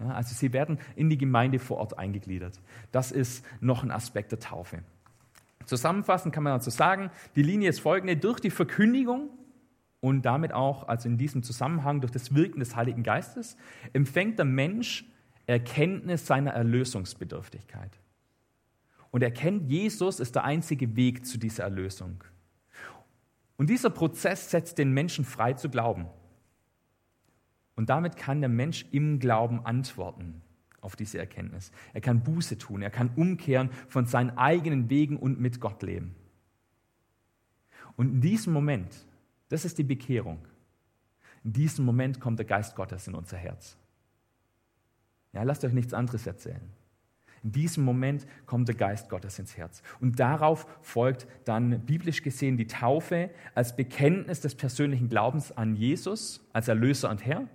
[0.00, 2.60] Ja, also sie werden in die Gemeinde vor Ort eingegliedert.
[2.90, 4.82] Das ist noch ein Aspekt der Taufe.
[5.66, 8.16] Zusammenfassend kann man dazu sagen, die Linie ist folgende.
[8.16, 9.30] Durch die Verkündigung
[10.00, 13.56] und damit auch, also in diesem Zusammenhang, durch das Wirken des Heiligen Geistes,
[13.92, 15.04] empfängt der Mensch
[15.46, 18.00] Erkenntnis seiner Erlösungsbedürftigkeit.
[19.10, 22.22] Und erkennt, Jesus ist der einzige Weg zu dieser Erlösung.
[23.56, 26.06] Und dieser Prozess setzt den Menschen frei zu glauben.
[27.76, 30.42] Und damit kann der Mensch im Glauben antworten
[30.86, 31.72] auf diese Erkenntnis.
[31.92, 36.14] Er kann Buße tun, er kann umkehren von seinen eigenen Wegen und mit Gott leben.
[37.96, 38.94] Und in diesem Moment,
[39.48, 40.38] das ist die Bekehrung,
[41.44, 43.76] in diesem Moment kommt der Geist Gottes in unser Herz.
[45.32, 46.62] Ja, lasst euch nichts anderes erzählen.
[47.42, 49.82] In diesem Moment kommt der Geist Gottes ins Herz.
[50.00, 56.48] Und darauf folgt dann biblisch gesehen die Taufe als Bekenntnis des persönlichen Glaubens an Jesus
[56.52, 57.48] als Erlöser und Herr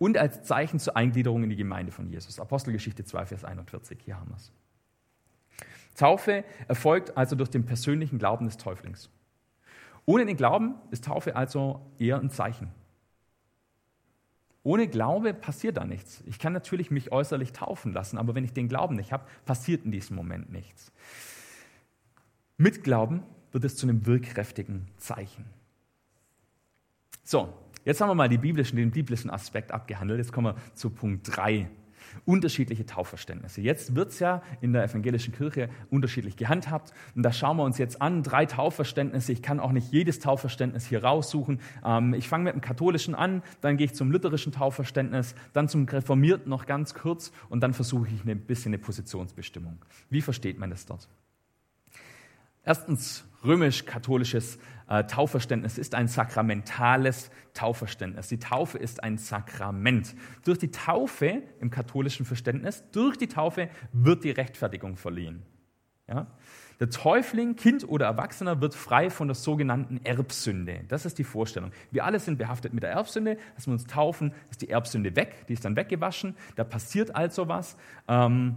[0.00, 2.40] und als Zeichen zur Eingliederung in die Gemeinde von Jesus.
[2.40, 4.50] Apostelgeschichte 2, Vers 41, hier haben wir es.
[5.94, 9.10] Taufe erfolgt also durch den persönlichen Glauben des Täuflings.
[10.06, 12.70] Ohne den Glauben ist Taufe also eher ein Zeichen.
[14.62, 16.22] Ohne Glaube passiert da nichts.
[16.24, 19.84] Ich kann natürlich mich äußerlich taufen lassen, aber wenn ich den Glauben nicht habe, passiert
[19.84, 20.92] in diesem Moment nichts.
[22.56, 25.44] Mit Glauben wird es zu einem wirkkräftigen Zeichen.
[27.22, 27.52] So,
[27.84, 30.18] Jetzt haben wir mal biblischen, den biblischen Aspekt abgehandelt.
[30.18, 31.68] Jetzt kommen wir zu Punkt 3.
[32.24, 33.60] Unterschiedliche Taufverständnisse.
[33.60, 36.92] Jetzt wird es ja in der evangelischen Kirche unterschiedlich gehandhabt.
[37.14, 38.22] Und da schauen wir uns jetzt an.
[38.22, 39.32] Drei Taufverständnisse.
[39.32, 41.60] Ich kann auch nicht jedes Taufverständnis hier raussuchen.
[41.84, 45.86] Ähm, ich fange mit dem katholischen an, dann gehe ich zum lutherischen Taufverständnis, dann zum
[45.86, 49.78] reformierten noch ganz kurz und dann versuche ich ein bisschen eine Positionsbestimmung.
[50.10, 51.08] Wie versteht man das dort?
[52.64, 54.58] Erstens, römisch-katholisches
[54.90, 58.28] äh, Taufverständnis ist ein sakramentales Taufverständnis.
[58.28, 60.14] Die Taufe ist ein Sakrament.
[60.44, 65.42] Durch die Taufe im katholischen Verständnis, durch die Taufe wird die Rechtfertigung verliehen.
[66.08, 66.26] Ja?
[66.80, 70.80] Der Täufling, Kind oder Erwachsener, wird frei von der sogenannten Erbsünde.
[70.88, 71.70] Das ist die Vorstellung.
[71.90, 73.36] Wir alle sind behaftet mit der Erbsünde.
[73.54, 75.46] Dass wir uns taufen, ist die Erbsünde weg.
[75.48, 76.34] Die ist dann weggewaschen.
[76.56, 77.76] Da passiert also was.
[78.08, 78.56] Ähm,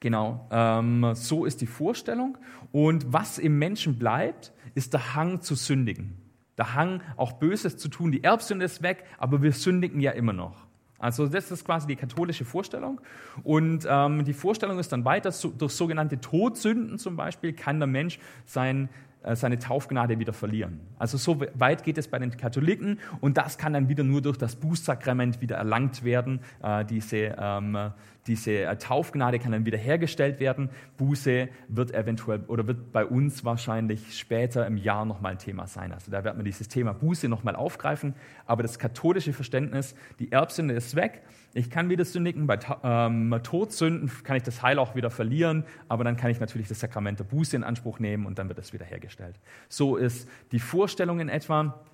[0.00, 2.38] genau, ähm, so ist die Vorstellung.
[2.72, 6.16] Und was im Menschen bleibt, ist der Hang zu sündigen.
[6.56, 8.12] Der Hang, auch Böses zu tun.
[8.12, 10.66] Die Erbsünde ist weg, aber wir sündigen ja immer noch.
[10.98, 13.00] Also das ist quasi die katholische Vorstellung.
[13.42, 17.88] Und ähm, die Vorstellung ist dann weiter, so, durch sogenannte Todsünden zum Beispiel kann der
[17.88, 18.88] Mensch sein,
[19.32, 20.80] seine Taufgnade wieder verlieren.
[20.98, 24.36] Also so weit geht es bei den Katholiken und das kann dann wieder nur durch
[24.36, 26.40] das Bußsakrament wieder erlangt werden.
[26.62, 27.92] Äh, diese, ähm,
[28.26, 30.70] diese äh, Taufgnade kann dann wieder hergestellt werden.
[30.96, 35.92] Buße wird eventuell oder wird bei uns wahrscheinlich später im Jahr nochmal ein Thema sein.
[35.92, 38.14] Also da wird man dieses Thema Buße nochmal aufgreifen.
[38.46, 41.22] Aber das katholische Verständnis, die Erbsünde ist weg
[41.56, 46.02] ich kann wieder sündigen, bei ähm, Todsünden kann ich das Heil auch wieder verlieren, aber
[46.02, 48.72] dann kann ich natürlich das Sakrament der Buße in Anspruch nehmen und dann wird es
[48.72, 49.38] wiederhergestellt.
[49.68, 51.84] So ist die Vorstellung in etwa.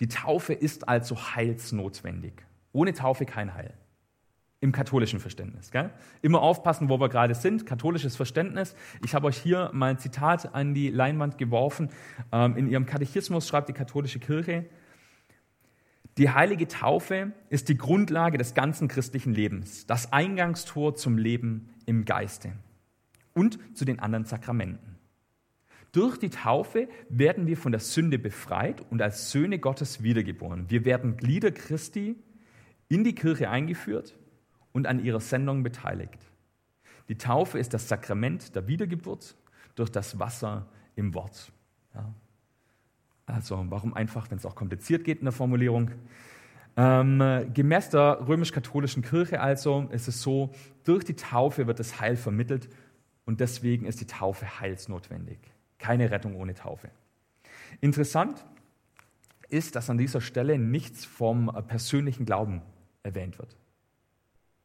[0.00, 2.44] Die Taufe ist also heilsnotwendig.
[2.72, 3.72] Ohne Taufe kein Heil.
[4.60, 5.70] Im katholischen Verständnis.
[5.70, 5.90] Gell?
[6.20, 7.64] Immer aufpassen, wo wir gerade sind.
[7.64, 8.74] Katholisches Verständnis.
[9.02, 11.88] Ich habe euch hier mal ein Zitat an die Leinwand geworfen.
[12.30, 14.66] Ähm, in ihrem Katechismus schreibt die katholische Kirche,
[16.18, 22.04] die heilige Taufe ist die Grundlage des ganzen christlichen Lebens, das Eingangstor zum Leben im
[22.04, 22.52] Geiste
[23.34, 24.96] und zu den anderen Sakramenten.
[25.92, 30.68] Durch die Taufe werden wir von der Sünde befreit und als Söhne Gottes wiedergeboren.
[30.68, 32.16] Wir werden Glieder Christi
[32.88, 34.14] in die Kirche eingeführt
[34.72, 36.18] und an ihrer Sendung beteiligt.
[37.08, 39.36] Die Taufe ist das Sakrament der Wiedergeburt
[39.74, 41.52] durch das Wasser im Wort.
[41.94, 42.12] Ja.
[43.26, 45.90] Also warum einfach, wenn es auch kompliziert geht in der Formulierung?
[46.76, 50.52] Ähm, gemäß der römisch-katholischen Kirche also ist es so,
[50.84, 52.68] durch die Taufe wird das Heil vermittelt
[53.24, 55.38] und deswegen ist die Taufe heilsnotwendig.
[55.78, 56.90] Keine Rettung ohne Taufe.
[57.80, 58.44] Interessant
[59.48, 62.62] ist, dass an dieser Stelle nichts vom persönlichen Glauben
[63.02, 63.56] erwähnt wird.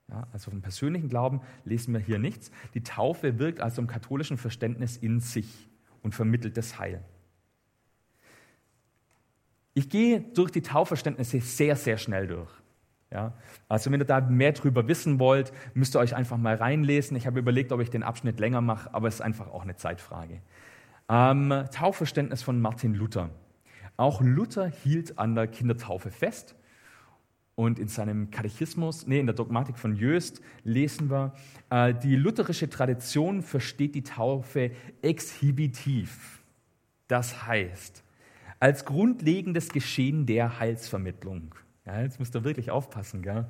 [0.10, 2.52] Ja, also vom persönlichen Glauben lesen wir hier nichts.
[2.74, 5.70] Die Taufe wirkt also im katholischen Verständnis in sich
[6.02, 7.04] und vermittelt das Heil.
[9.82, 12.52] Ich gehe durch die Taufverständnisse sehr, sehr schnell durch.
[13.12, 13.34] Ja,
[13.68, 17.18] also wenn ihr da mehr drüber wissen wollt, müsst ihr euch einfach mal reinlesen.
[17.18, 19.76] Ich habe überlegt, ob ich den Abschnitt länger mache, aber es ist einfach auch eine
[19.76, 20.40] Zeitfrage.
[21.10, 23.32] Ähm, Taufverständnis von Martin Luther.
[23.98, 26.56] Auch Luther hielt an der Kindertaufe fest.
[27.56, 31.34] Und in seinem Katechismus, nee, in der Dogmatik von Jöst lesen wir,
[31.72, 34.70] äh, die lutherische Tradition versteht die Taufe
[35.02, 36.44] exhibitiv.
[37.08, 38.04] Das heißt,
[38.62, 41.56] als grundlegendes Geschehen der Heilsvermittlung.
[41.86, 43.48] Ja, jetzt müsst ihr wirklich aufpassen, gell?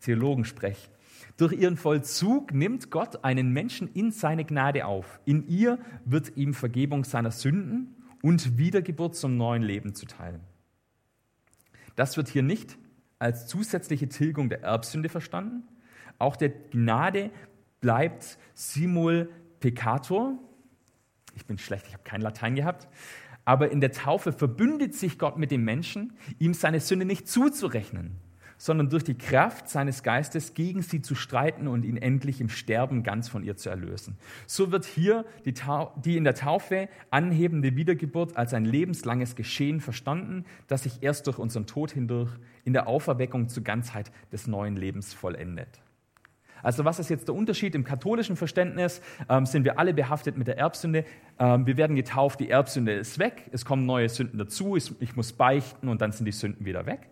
[0.00, 0.90] Theologensprech.
[1.36, 5.18] Durch ihren Vollzug nimmt Gott einen Menschen in seine Gnade auf.
[5.24, 10.38] In ihr wird ihm Vergebung seiner Sünden und Wiedergeburt zum neuen Leben zuteil.
[11.96, 12.78] Das wird hier nicht
[13.18, 15.64] als zusätzliche Tilgung der Erbsünde verstanden.
[16.18, 17.30] Auch der Gnade
[17.80, 20.38] bleibt simul peccator.
[21.34, 22.86] Ich bin schlecht, ich habe kein Latein gehabt.
[23.44, 28.16] Aber in der Taufe verbündet sich Gott mit dem Menschen, ihm seine Sünde nicht zuzurechnen,
[28.56, 33.02] sondern durch die Kraft seines Geistes gegen sie zu streiten und ihn endlich im Sterben
[33.02, 34.16] ganz von ihr zu erlösen.
[34.46, 35.52] So wird hier die,
[36.02, 41.38] die in der Taufe anhebende Wiedergeburt als ein lebenslanges Geschehen verstanden, das sich erst durch
[41.38, 42.30] unseren Tod hindurch
[42.64, 45.80] in der Auferweckung zur Ganzheit des neuen Lebens vollendet.
[46.64, 47.74] Also was ist jetzt der Unterschied?
[47.74, 51.04] Im katholischen Verständnis ähm, sind wir alle behaftet mit der Erbsünde.
[51.38, 55.32] Ähm, wir werden getauft, die Erbsünde ist weg, es kommen neue Sünden dazu, ich, muss
[55.32, 57.08] beichten und dann sind die Sünden wieder weg.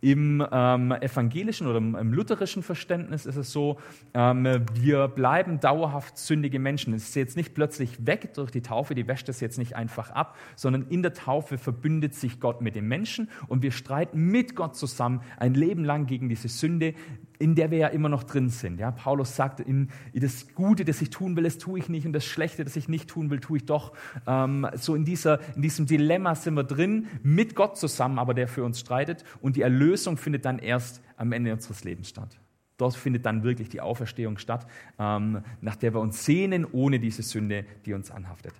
[0.00, 3.78] Im ähm, evangelischen oder im, lutherischen Verständnis ist es so,
[4.14, 6.94] ähm, wir bleiben dauerhaft sündige Menschen.
[6.94, 10.10] Es ist jetzt nicht plötzlich weg durch die Taufe, die wäscht es jetzt nicht einfach
[10.10, 14.56] ab, sondern in der Taufe verbündet sich Gott mit dem Menschen und wir streiten mit
[14.56, 16.94] Gott zusammen ein Leben lang gegen diese Sünde,
[17.38, 18.78] in der wir ja immer noch drin sind.
[18.78, 22.12] Ja, Paulus sagt, in, das Gute, das ich tun will, das tue ich nicht und
[22.12, 23.92] das Schlechte, das ich nicht tun will, tue ich doch.
[24.26, 28.48] Ähm, so in, dieser, in diesem Dilemma sind wir drin, mit Gott zusammen, aber der
[28.48, 32.38] für uns streitet und die Erlösung findet dann erst am Ende unseres Lebens statt.
[32.76, 34.66] Dort findet dann wirklich die Auferstehung statt,
[34.98, 38.52] ähm, nach der wir uns sehnen, ohne diese Sünde, die uns anhaftet.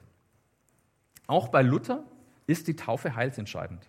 [1.27, 2.05] Auch bei Luther
[2.47, 3.89] ist die Taufe heilsentscheidend.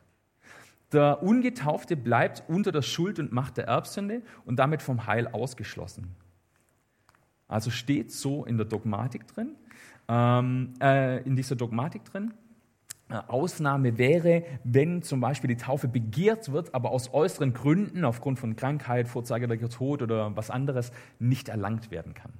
[0.91, 6.15] Der Ungetaufte bleibt unter der Schuld und Macht der Erbsünde und damit vom Heil ausgeschlossen.
[7.47, 9.55] Also steht so in der Dogmatik drin.
[10.07, 12.33] Ähm, äh, in dieser Dogmatik drin.
[13.09, 18.39] Äh, Ausnahme wäre, wenn zum Beispiel die Taufe begehrt wird, aber aus äußeren Gründen, aufgrund
[18.39, 22.33] von Krankheit, vorzeitiger Tod oder was anderes, nicht erlangt werden kann.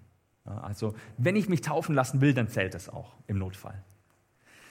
[0.45, 3.84] Also wenn ich mich taufen lassen will, dann zählt es auch im Notfall.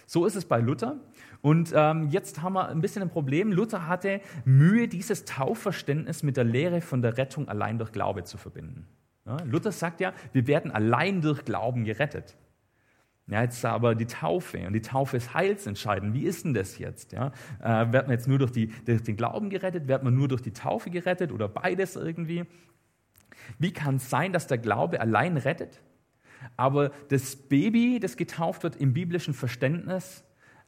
[0.06, 0.96] So ist es bei Luther.
[1.40, 3.52] Und ähm, jetzt haben wir ein bisschen ein Problem.
[3.52, 8.38] Luther hatte Mühe, dieses Taufverständnis mit der Lehre von der Rettung allein durch Glaube zu
[8.38, 8.86] verbinden.
[9.26, 12.36] Ja, Luther sagt ja, wir werden allein durch Glauben gerettet.
[13.26, 16.12] Ja, jetzt aber die Taufe und die Taufe ist heilsentscheidend.
[16.12, 17.12] Wie ist denn das jetzt?
[17.12, 17.32] Ja,
[17.62, 19.88] äh, wird man jetzt nur durch, die, durch den Glauben gerettet?
[19.88, 22.44] Wird man nur durch die Taufe gerettet oder beides irgendwie?
[23.58, 25.80] Wie kann es sein, dass der Glaube allein rettet,
[26.56, 30.22] aber das Baby, das getauft wird, im biblischen Verständnis,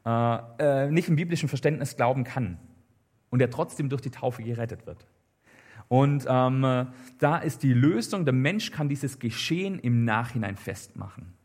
[0.07, 2.59] äh, äh, nicht im biblischen Verständnis glauben kann
[3.29, 5.07] und er trotzdem durch die Taufe gerettet wird?
[5.89, 6.89] Und ähm,
[7.19, 11.36] da ist die Lösung, der Mensch kann dieses Geschehen im Nachhinein festmachen.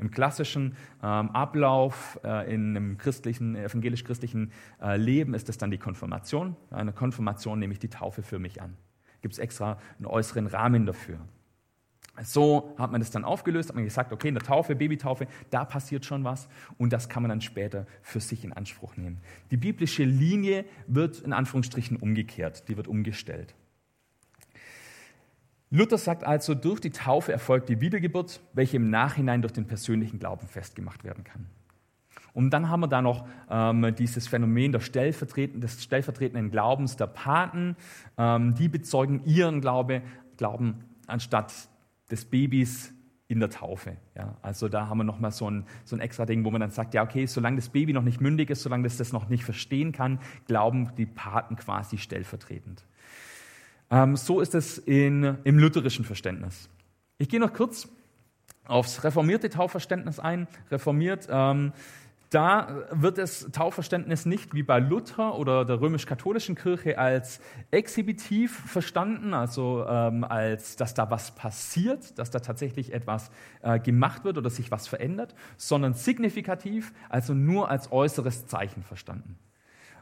[0.00, 5.78] Im klassischen ähm, Ablauf äh, in einem christlichen, evangelisch-christlichen äh, Leben ist das dann die
[5.78, 6.56] Konfirmation.
[6.70, 8.76] Eine Konfirmation nehme ich die Taufe für mich an.
[9.20, 11.18] Gibt es extra einen äußeren Rahmen dafür.
[12.22, 15.64] So hat man das dann aufgelöst, hat man gesagt, okay, in der Taufe, Babytaufe, da
[15.64, 19.18] passiert schon was und das kann man dann später für sich in Anspruch nehmen.
[19.50, 23.54] Die biblische Linie wird in Anführungsstrichen umgekehrt, die wird umgestellt.
[25.70, 30.18] Luther sagt also, durch die Taufe erfolgt die Wiedergeburt, welche im Nachhinein durch den persönlichen
[30.18, 31.46] Glauben festgemacht werden kann.
[32.32, 37.06] Und dann haben wir da noch ähm, dieses Phänomen des stellvertretenden, des stellvertretenden Glaubens der
[37.06, 37.76] Paten.
[38.18, 40.02] Ähm, die bezeugen ihren Glaube,
[40.36, 41.52] Glauben anstatt
[42.10, 42.92] des Babys
[43.28, 43.96] in der Taufe.
[44.16, 46.70] Ja, also da haben wir nochmal so ein, so ein extra Ding, wo man dann
[46.70, 49.44] sagt, ja okay, solange das Baby noch nicht mündig ist, solange das das noch nicht
[49.44, 52.84] verstehen kann, glauben die Paten quasi stellvertretend.
[53.90, 56.68] Ähm, so ist es in, im lutherischen Verständnis.
[57.18, 57.88] Ich gehe noch kurz
[58.64, 60.46] aufs reformierte Taufverständnis ein.
[60.70, 61.72] Reformiert, ähm,
[62.30, 67.40] da wird das Taufverständnis nicht wie bei Luther oder der römisch-katholischen Kirche als
[67.72, 74.22] exhibitiv verstanden, also ähm, als dass da was passiert, dass da tatsächlich etwas äh, gemacht
[74.22, 79.36] wird oder sich was verändert, sondern signifikativ, also nur als äußeres Zeichen verstanden.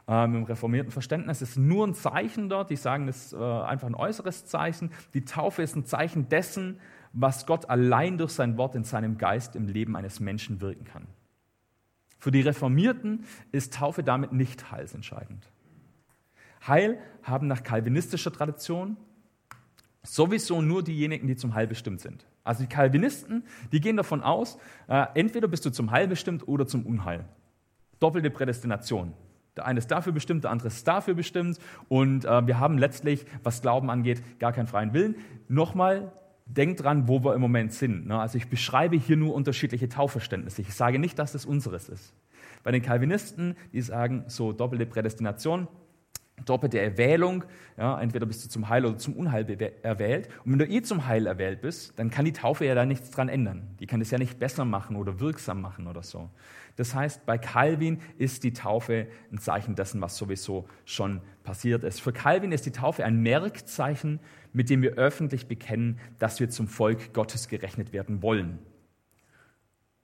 [0.09, 2.71] Ähm, Im reformierten Verständnis ist nur ein Zeichen dort.
[2.71, 4.91] Die sagen, das ist äh, einfach ein äußeres Zeichen.
[5.13, 6.79] Die Taufe ist ein Zeichen dessen,
[7.13, 11.05] was Gott allein durch sein Wort in seinem Geist im Leben eines Menschen wirken kann.
[12.17, 15.47] Für die Reformierten ist Taufe damit nicht heilsentscheidend.
[16.65, 18.97] Heil haben nach kalvinistischer Tradition
[20.01, 22.25] sowieso nur diejenigen, die zum Heil bestimmt sind.
[22.43, 26.65] Also die Calvinisten, die gehen davon aus, äh, entweder bist du zum Heil bestimmt oder
[26.65, 27.25] zum Unheil.
[27.99, 29.13] Doppelte Prädestination.
[29.57, 31.59] Der eine ist dafür bestimmt, der andere ist dafür bestimmt.
[31.87, 35.15] Und äh, wir haben letztlich, was Glauben angeht, gar keinen freien Willen.
[35.47, 36.11] Nochmal,
[36.45, 38.07] denkt dran, wo wir im Moment sind.
[38.07, 38.19] Ne?
[38.19, 40.61] Also ich beschreibe hier nur unterschiedliche Taufverständnisse.
[40.61, 42.13] Ich sage nicht, dass das unseres ist.
[42.63, 45.67] Bei den Calvinisten, die sagen so doppelte Prädestination,
[46.45, 47.43] doppelte Erwählung.
[47.77, 49.45] Ja, entweder bist du zum Heil oder zum Unheil
[49.83, 50.29] erwählt.
[50.43, 53.11] Und wenn du eh zum Heil erwählt bist, dann kann die Taufe ja da nichts
[53.11, 53.75] dran ändern.
[53.79, 56.29] Die kann es ja nicht besser machen oder wirksam machen oder so.
[56.75, 61.99] Das heißt, bei Calvin ist die Taufe ein Zeichen dessen, was sowieso schon passiert ist.
[61.99, 64.19] Für Calvin ist die Taufe ein Merkzeichen,
[64.53, 68.59] mit dem wir öffentlich bekennen, dass wir zum Volk Gottes gerechnet werden wollen.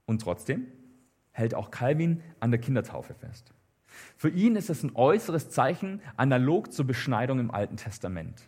[0.06, 0.68] Und trotzdem
[1.32, 3.55] hält auch Calvin an der Kindertaufe fest.
[4.18, 8.42] Für ihn ist es ein äußeres Zeichen, analog zur Beschneidung im Alten Testament.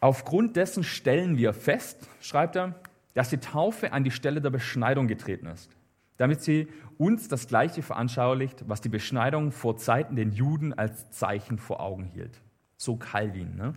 [0.00, 2.74] Aufgrund dessen stellen wir fest, schreibt er,
[3.14, 5.70] dass die Taufe an die Stelle der Beschneidung getreten ist,
[6.18, 11.58] damit sie uns das Gleiche veranschaulicht, was die Beschneidung vor Zeiten den Juden als Zeichen
[11.58, 12.42] vor Augen hielt.
[12.76, 13.56] So Calvin.
[13.56, 13.74] Ne?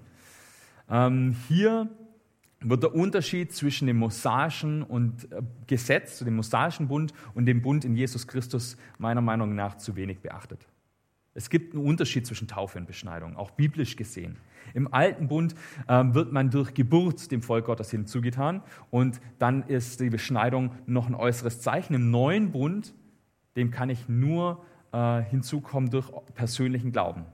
[0.90, 1.90] Ähm, hier
[2.62, 7.86] wird der Unterschied zwischen dem mosaischen und äh, Gesetz, dem mosaischen Bund und dem Bund
[7.86, 10.68] in Jesus Christus meiner Meinung nach zu wenig beachtet.
[11.34, 14.38] Es gibt einen Unterschied zwischen Taufe und Beschneidung, auch biblisch gesehen.
[14.74, 15.56] Im alten Bund
[15.88, 21.08] äh, wird man durch Geburt dem Volk Gottes hinzugetan und dann ist die Beschneidung noch
[21.08, 21.94] ein äußeres Zeichen.
[21.94, 22.94] Im neuen Bund,
[23.56, 27.26] dem kann ich nur äh, hinzukommen durch persönlichen Glauben.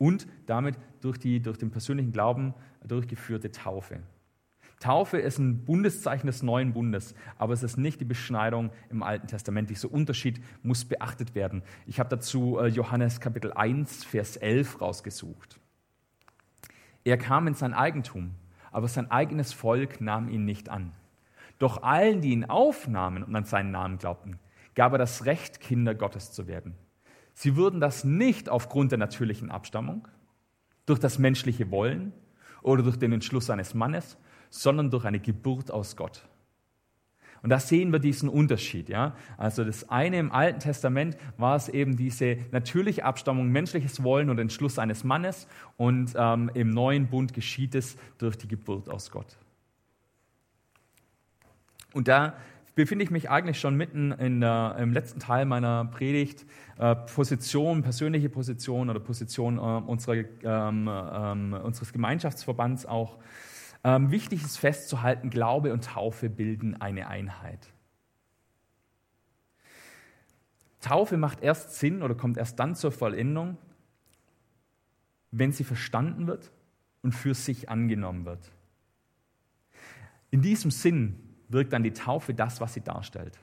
[0.00, 4.00] Und damit durch, die, durch den persönlichen Glauben durchgeführte Taufe.
[4.78, 9.26] Taufe ist ein Bundeszeichen des neuen Bundes, aber es ist nicht die Beschneidung im Alten
[9.26, 9.68] Testament.
[9.68, 11.62] Dieser Unterschied muss beachtet werden.
[11.84, 15.60] Ich habe dazu äh, Johannes Kapitel 1, Vers 11 rausgesucht.
[17.04, 18.30] Er kam in sein Eigentum,
[18.72, 20.92] aber sein eigenes Volk nahm ihn nicht an.
[21.58, 24.38] Doch allen, die ihn aufnahmen und an seinen Namen glaubten,
[24.74, 26.74] gab er das Recht, Kinder Gottes zu werden.
[27.40, 30.06] Sie würden das nicht aufgrund der natürlichen Abstammung,
[30.84, 32.12] durch das menschliche Wollen
[32.60, 34.18] oder durch den Entschluss eines Mannes,
[34.50, 36.28] sondern durch eine Geburt aus Gott.
[37.40, 38.90] Und da sehen wir diesen Unterschied.
[38.90, 39.16] Ja?
[39.38, 44.38] Also das eine im Alten Testament war es eben diese natürliche Abstammung, menschliches Wollen und
[44.38, 45.48] Entschluss eines Mannes.
[45.78, 49.38] Und ähm, im neuen Bund geschieht es durch die Geburt aus Gott.
[51.94, 52.34] Und da
[52.74, 56.46] befinde ich mich eigentlich schon mitten in, äh, im letzten Teil meiner Predigt.
[56.78, 63.18] Äh, Position, persönliche Position oder Position äh, unserer, ähm, ähm, unseres Gemeinschaftsverbands auch.
[63.82, 67.72] Ähm, wichtig ist festzuhalten, Glaube und Taufe bilden eine Einheit.
[70.80, 73.58] Taufe macht erst Sinn oder kommt erst dann zur Vollendung,
[75.30, 76.50] wenn sie verstanden wird
[77.02, 78.50] und für sich angenommen wird.
[80.30, 83.38] In diesem Sinn wirkt dann die Taufe das, was sie darstellt.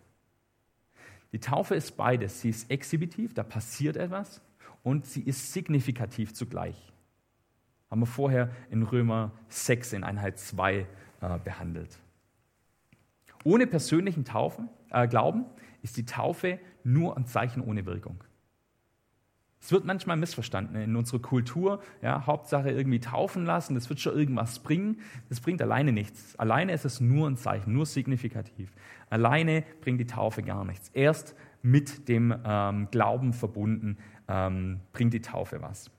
[1.32, 2.41] Die Taufe ist beides.
[2.41, 4.41] Sie ist exhibitiv, da passiert etwas,
[4.84, 6.76] und sie ist signifikativ zugleich.
[7.91, 10.88] Haben wir vorher in Römer 6 in Einheit 2
[11.22, 11.99] äh, behandelt.
[13.43, 15.45] Ohne persönlichen Taufen, äh, Glauben
[15.82, 18.24] ist die Taufe nur ein Zeichen ohne Wirkung.
[19.60, 21.82] Es wird manchmal missverstanden in unserer Kultur.
[22.01, 25.01] Ja, Hauptsache irgendwie taufen lassen, das wird schon irgendwas bringen.
[25.30, 26.38] Das bringt alleine nichts.
[26.38, 28.72] Alleine ist es nur ein Zeichen, nur signifikativ.
[29.10, 30.89] Alleine bringt die Taufe gar nichts.
[30.89, 33.97] Erst mit dem ähm, Glauben verbunden
[34.28, 35.91] ähm, bringt die Taufe was.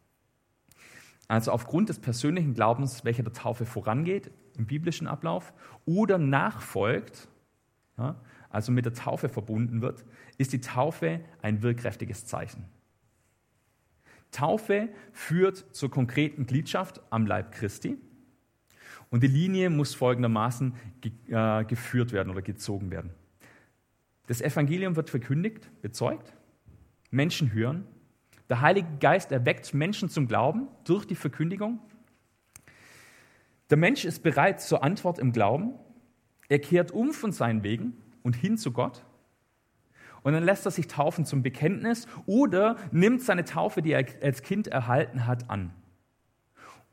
[1.27, 5.53] Also aufgrund des persönlichen Glaubens, welcher der Taufe vorangeht im biblischen Ablauf
[5.85, 7.29] oder nachfolgt,
[7.99, 8.17] ja,
[8.51, 10.07] also mit der Taufe verbunden wird,
[10.39, 12.65] ist die Taufe ein wirkkräftiges Zeichen.
[14.31, 17.97] Taufe führt zur konkreten Gliedschaft am Leib Christi
[19.11, 23.11] und die Linie muss folgendermaßen ge äh, geführt werden oder gezogen werden.
[24.26, 26.35] Das Evangelium wird verkündigt, bezeugt,
[27.11, 27.87] Menschen hören
[28.49, 31.81] der Heilige Geist erweckt Menschen zum Glauben durch die Verkündigung.
[33.68, 35.74] Der Mensch ist bereit zur Antwort im Glauben.
[36.49, 39.05] Er kehrt um von seinen Wegen und hin zu Gott.
[40.29, 44.43] Und dann lässt er sich taufen zum Bekenntnis oder nimmt seine Taufe, die er als
[44.43, 45.72] Kind erhalten hat, an.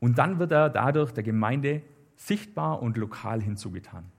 [0.00, 1.82] Und dann wird er dadurch der Gemeinde
[2.16, 4.10] sichtbar und lokal hinzugetan.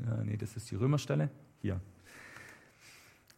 [0.00, 1.30] Äh, nee, das ist die Römerstelle.
[1.62, 1.80] Hier.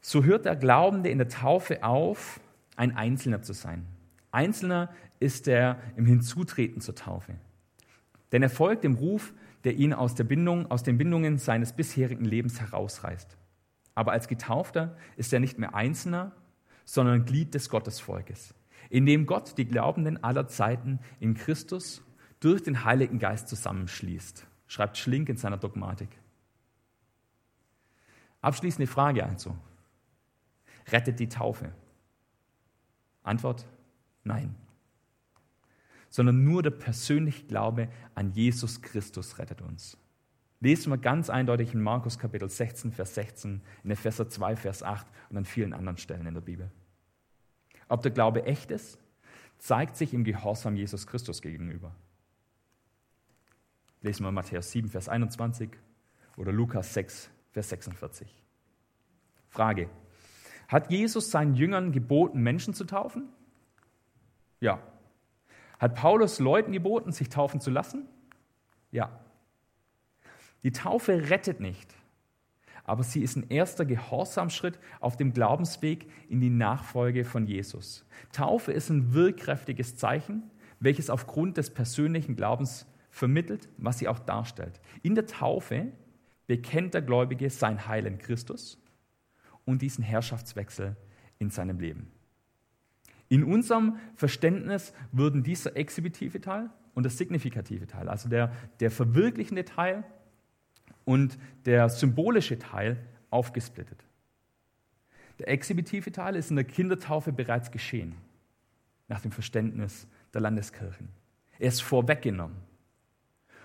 [0.00, 2.40] So hört der Glaubende in der Taufe auf,
[2.76, 3.84] ein Einzelner zu sein.
[4.30, 4.88] Einzelner
[5.20, 7.34] ist er im Hinzutreten zur Taufe.
[8.33, 12.24] Denn er folgt dem Ruf, der ihn aus, der Bindung, aus den Bindungen seines bisherigen
[12.24, 13.37] Lebens herausreißt.
[13.95, 16.33] Aber als Getaufter ist er nicht mehr Einzelner,
[16.85, 18.55] sondern Glied des Gottesvolkes,
[18.91, 22.03] in dem Gott die Glaubenden aller Zeiten in Christus
[22.41, 26.09] durch den Heiligen Geist zusammenschließt, schreibt Schlink in seiner Dogmatik.
[28.41, 29.57] Abschließende Frage also.
[30.91, 31.72] Rettet die Taufe?
[33.22, 33.66] Antwort,
[34.24, 34.57] nein.
[36.12, 39.96] Sondern nur der persönliche Glaube an Jesus Christus rettet uns.
[40.60, 45.06] Lesen wir ganz eindeutig in Markus Kapitel 16, Vers 16, in Epheser 2, Vers 8
[45.30, 46.70] und an vielen anderen Stellen in der Bibel.
[47.88, 48.98] Ob der Glaube echt ist,
[49.56, 51.94] zeigt sich im Gehorsam Jesus Christus gegenüber.
[54.02, 55.70] Lesen wir Matthäus 7, Vers 21
[56.36, 58.28] oder Lukas 6, Vers 46.
[59.48, 59.88] Frage.
[60.68, 63.30] Hat Jesus seinen Jüngern geboten, Menschen zu taufen?
[64.60, 64.78] Ja.
[65.83, 68.07] Hat Paulus Leuten geboten, sich taufen zu lassen?
[68.93, 69.18] Ja.
[70.62, 71.93] Die Taufe rettet nicht,
[72.85, 78.07] aber sie ist ein erster Gehorsamschritt auf dem Glaubensweg in die Nachfolge von Jesus.
[78.30, 84.80] Taufe ist ein wirkkräftiges Zeichen, welches aufgrund des persönlichen Glaubens vermittelt, was sie auch darstellt.
[85.03, 85.89] In der Taufe
[86.47, 88.80] bekennt der Gläubige sein Heil in Christus
[89.64, 90.97] und diesen Herrschaftswechsel
[91.41, 92.12] in seinem Leben.
[93.33, 99.64] In unserem Verständnis würden dieser exhibitive Teil und der signifikative Teil, also der, der verwirklichende
[99.64, 100.05] Teil
[101.07, 102.99] und der symbolische Teil,
[103.30, 104.05] aufgesplittet.
[105.39, 108.16] Der exhibitive Teil ist in der Kindertaufe bereits geschehen,
[109.09, 111.09] nach dem Verständnis der Landeskirchen.
[111.59, 112.59] Er ist vorweggenommen.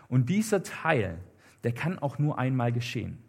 [0.07, 1.19] Und dieser Teil,
[1.65, 3.21] der kann auch nur einmal geschehen.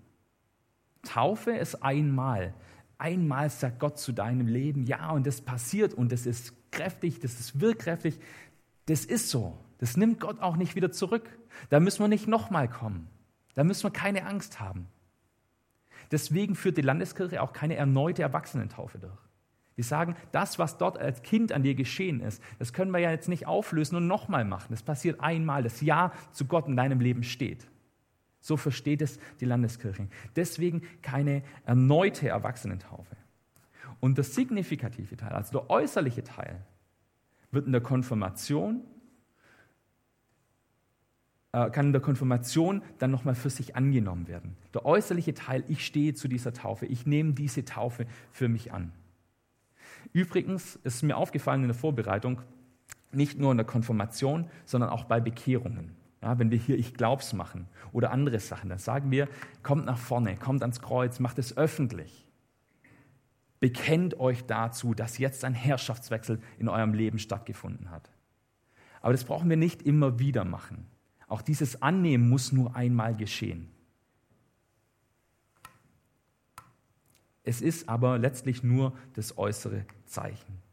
[1.02, 2.54] Taufe ist einmal.
[2.98, 7.38] Einmal sagt Gott zu deinem Leben, ja, und das passiert und das ist kräftig, das
[7.38, 8.18] ist wirkkräftig.
[8.86, 9.56] Das ist so.
[9.78, 11.28] Das nimmt Gott auch nicht wieder zurück.
[11.70, 13.08] Da müssen wir nicht nochmal kommen.
[13.54, 14.88] Da müssen wir keine Angst haben.
[16.10, 19.18] Deswegen führt die Landeskirche auch keine erneute Erwachsenentaufe durch.
[19.76, 23.12] Die sagen, das, was dort als Kind an dir geschehen ist, das können wir ja
[23.12, 24.68] jetzt nicht auflösen und nochmal machen.
[24.70, 25.62] Das passiert einmal.
[25.62, 27.68] Das Ja zu Gott in deinem Leben steht.
[28.40, 30.08] So versteht es die Landeskirche.
[30.36, 33.16] Deswegen keine erneute Erwachsenentaufe.
[34.00, 36.60] Und der signifikative Teil, also der äußerliche Teil,
[37.50, 38.82] wird in der Konfirmation
[41.52, 44.56] äh, kann in der Konfirmation dann nochmal für sich angenommen werden.
[44.74, 48.92] Der äußerliche Teil, ich stehe zu dieser Taufe, ich nehme diese Taufe für mich an.
[50.12, 52.42] Übrigens ist mir aufgefallen in der Vorbereitung,
[53.12, 55.96] nicht nur in der Konfirmation, sondern auch bei Bekehrungen.
[56.22, 59.28] Ja, wenn wir hier Ich glaub's machen oder andere Sachen, dann sagen wir,
[59.62, 62.26] kommt nach vorne, kommt ans Kreuz, macht es öffentlich.
[63.60, 68.10] Bekennt euch dazu, dass jetzt ein Herrschaftswechsel in eurem Leben stattgefunden hat.
[69.00, 70.86] Aber das brauchen wir nicht immer wieder machen.
[71.28, 73.70] Auch dieses Annehmen muss nur einmal geschehen.
[77.42, 80.67] Es ist aber letztlich nur das äußere Zeichen.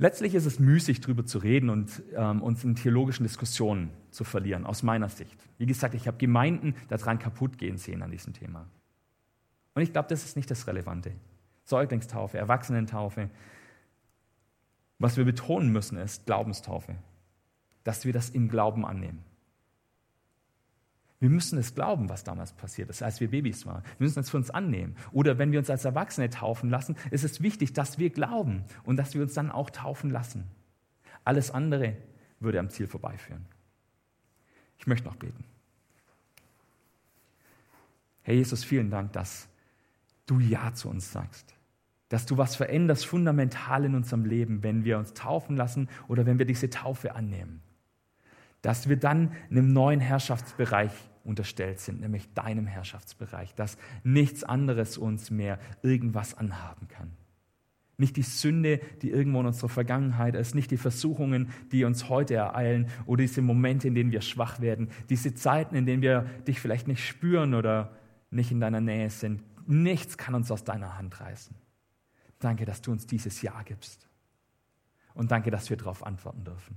[0.00, 4.64] Letztlich ist es müßig, darüber zu reden und ähm, uns in theologischen Diskussionen zu verlieren,
[4.64, 5.36] aus meiner Sicht.
[5.58, 8.66] Wie gesagt, ich habe Gemeinden daran kaputt gehen sehen an diesem Thema.
[9.74, 11.12] Und ich glaube, das ist nicht das Relevante.
[11.64, 13.28] Säuglingstaufe, Erwachsenentaufe.
[15.00, 16.94] Was wir betonen müssen, ist Glaubenstaufe.
[17.82, 19.24] Dass wir das im Glauben annehmen.
[21.20, 23.82] Wir müssen es glauben, was damals passiert ist, als wir Babys waren.
[23.98, 24.94] Wir müssen es für uns annehmen.
[25.10, 28.96] Oder wenn wir uns als Erwachsene taufen lassen, ist es wichtig, dass wir glauben und
[28.96, 30.44] dass wir uns dann auch taufen lassen.
[31.24, 31.96] Alles andere
[32.38, 33.44] würde am Ziel vorbeiführen.
[34.78, 35.44] Ich möchte noch beten.
[38.22, 39.48] Herr Jesus, vielen Dank, dass
[40.26, 41.52] du Ja zu uns sagst.
[42.10, 46.38] Dass du was veränderst fundamental in unserem Leben, wenn wir uns taufen lassen oder wenn
[46.38, 47.60] wir diese Taufe annehmen
[48.62, 50.92] dass wir dann einem neuen Herrschaftsbereich
[51.24, 57.12] unterstellt sind, nämlich deinem Herrschaftsbereich, dass nichts anderes uns mehr irgendwas anhaben kann.
[58.00, 62.34] Nicht die Sünde, die irgendwo in unserer Vergangenheit ist, nicht die Versuchungen, die uns heute
[62.34, 66.60] ereilen oder diese Momente, in denen wir schwach werden, diese Zeiten, in denen wir dich
[66.60, 67.90] vielleicht nicht spüren oder
[68.30, 69.42] nicht in deiner Nähe sind.
[69.66, 71.56] Nichts kann uns aus deiner Hand reißen.
[72.38, 74.08] Danke, dass du uns dieses Ja gibst.
[75.14, 76.76] Und danke, dass wir darauf antworten dürfen.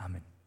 [0.00, 0.37] Amen.